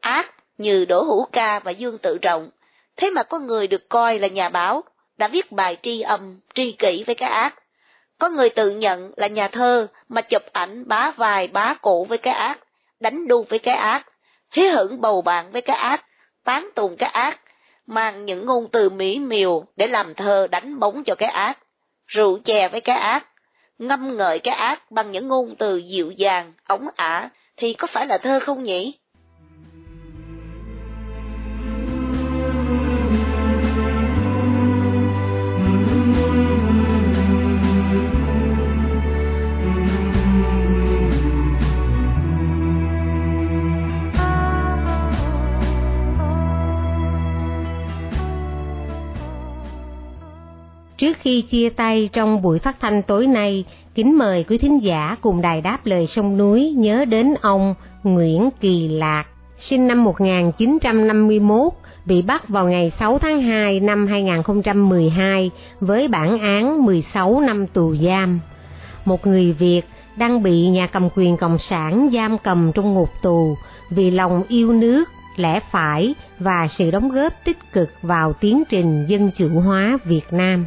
Ác 0.00 0.34
như 0.58 0.84
Đỗ 0.84 1.02
Hữu 1.02 1.26
Ca 1.32 1.58
và 1.58 1.70
Dương 1.70 1.98
Tự 1.98 2.18
Trọng, 2.22 2.50
thế 2.96 3.10
mà 3.10 3.22
có 3.22 3.38
người 3.38 3.66
được 3.66 3.88
coi 3.88 4.18
là 4.18 4.28
nhà 4.28 4.48
báo, 4.48 4.84
đã 5.16 5.28
viết 5.28 5.52
bài 5.52 5.76
tri 5.82 6.00
âm, 6.00 6.40
tri 6.54 6.72
kỷ 6.72 7.04
với 7.06 7.14
cái 7.14 7.30
ác. 7.30 7.54
Có 8.18 8.28
người 8.28 8.50
tự 8.50 8.70
nhận 8.70 9.12
là 9.16 9.26
nhà 9.26 9.48
thơ 9.48 9.86
mà 10.08 10.20
chụp 10.20 10.42
ảnh 10.52 10.88
bá 10.88 11.10
vai 11.10 11.48
bá 11.48 11.74
cổ 11.82 12.04
với 12.04 12.18
cái 12.18 12.34
ác, 12.34 12.58
đánh 13.00 13.28
đu 13.28 13.42
với 13.48 13.58
cái 13.58 13.74
ác, 13.74 14.06
hí 14.50 14.62
hưởng 14.68 15.00
bầu 15.00 15.22
bạn 15.22 15.52
với 15.52 15.62
cái 15.62 15.76
ác, 15.76 16.04
tán 16.44 16.70
tùng 16.74 16.96
cái 16.96 17.10
ác, 17.10 17.40
mang 17.86 18.24
những 18.24 18.46
ngôn 18.46 18.68
từ 18.70 18.90
mỹ 18.90 19.18
miều 19.18 19.64
để 19.76 19.86
làm 19.86 20.14
thơ 20.14 20.46
đánh 20.50 20.78
bóng 20.78 21.04
cho 21.04 21.14
cái 21.14 21.28
ác, 21.28 21.58
rượu 22.06 22.38
chè 22.44 22.68
với 22.68 22.80
cái 22.80 22.96
ác, 22.96 23.26
ngâm 23.78 24.16
ngợi 24.16 24.38
cái 24.38 24.54
ác 24.54 24.90
bằng 24.90 25.12
những 25.12 25.28
ngôn 25.28 25.56
từ 25.58 25.76
dịu 25.76 26.10
dàng, 26.10 26.52
ống 26.64 26.88
ả, 26.96 27.30
thì 27.56 27.72
có 27.74 27.86
phải 27.86 28.06
là 28.06 28.18
thơ 28.18 28.40
không 28.40 28.62
nhỉ? 28.62 28.98
Khi 51.28 51.42
chia 51.42 51.70
tay 51.70 52.10
trong 52.12 52.42
buổi 52.42 52.58
phát 52.58 52.80
thanh 52.80 53.02
tối 53.02 53.26
nay, 53.26 53.64
kính 53.94 54.18
mời 54.18 54.44
quý 54.44 54.58
thính 54.58 54.82
giả 54.82 55.16
cùng 55.20 55.40
đài 55.40 55.60
đáp 55.60 55.86
lời 55.86 56.06
sông 56.06 56.36
núi 56.36 56.74
nhớ 56.76 57.04
đến 57.04 57.34
ông 57.40 57.74
Nguyễn 58.02 58.50
Kỳ 58.60 58.88
Lạc, 58.88 59.24
sinh 59.58 59.88
năm 59.88 60.04
1951, 60.04 61.72
bị 62.04 62.22
bắt 62.22 62.48
vào 62.48 62.68
ngày 62.68 62.90
6 62.90 63.18
tháng 63.18 63.42
2 63.42 63.80
năm 63.80 64.06
2012 64.06 65.50
với 65.80 66.08
bản 66.08 66.38
án 66.38 66.84
16 66.84 67.40
năm 67.40 67.66
tù 67.66 67.94
giam. 67.96 68.40
Một 69.04 69.26
người 69.26 69.52
Việt 69.52 69.82
đang 70.16 70.42
bị 70.42 70.68
nhà 70.68 70.86
cầm 70.86 71.08
quyền 71.16 71.36
Cộng 71.36 71.58
sản 71.58 72.10
giam 72.12 72.38
cầm 72.38 72.72
trong 72.72 72.94
ngục 72.94 73.10
tù 73.22 73.56
vì 73.90 74.10
lòng 74.10 74.42
yêu 74.48 74.72
nước, 74.72 75.04
lẽ 75.36 75.60
phải 75.70 76.14
và 76.38 76.68
sự 76.70 76.90
đóng 76.90 77.08
góp 77.08 77.32
tích 77.44 77.72
cực 77.72 77.88
vào 78.02 78.32
tiến 78.32 78.62
trình 78.68 79.06
dân 79.08 79.30
chủ 79.36 79.48
hóa 79.48 79.98
Việt 80.04 80.32
Nam. 80.32 80.66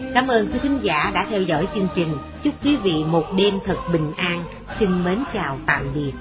Cảm 0.13 0.27
ơn 0.27 0.47
quý 0.53 0.59
thính 0.63 0.79
giả 0.83 1.11
đã 1.13 1.25
theo 1.29 1.41
dõi 1.41 1.67
chương 1.75 1.87
trình. 1.95 2.17
Chúc 2.43 2.53
quý 2.63 2.77
vị 2.83 3.03
một 3.07 3.25
đêm 3.37 3.53
thật 3.65 3.77
bình 3.93 4.11
an. 4.17 4.43
Xin 4.79 5.03
mến 5.03 5.23
chào 5.33 5.57
tạm 5.65 5.93
biệt. 5.95 6.11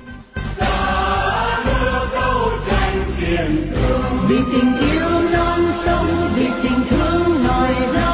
Vì 4.28 4.36
tình 4.52 4.72
yêu 4.92 5.10
non 5.32 5.60
sông, 5.86 6.32
vì 6.36 6.46
tình 6.62 6.84
thương 6.90 7.44
nổi 7.44 7.68
lên 7.92 8.09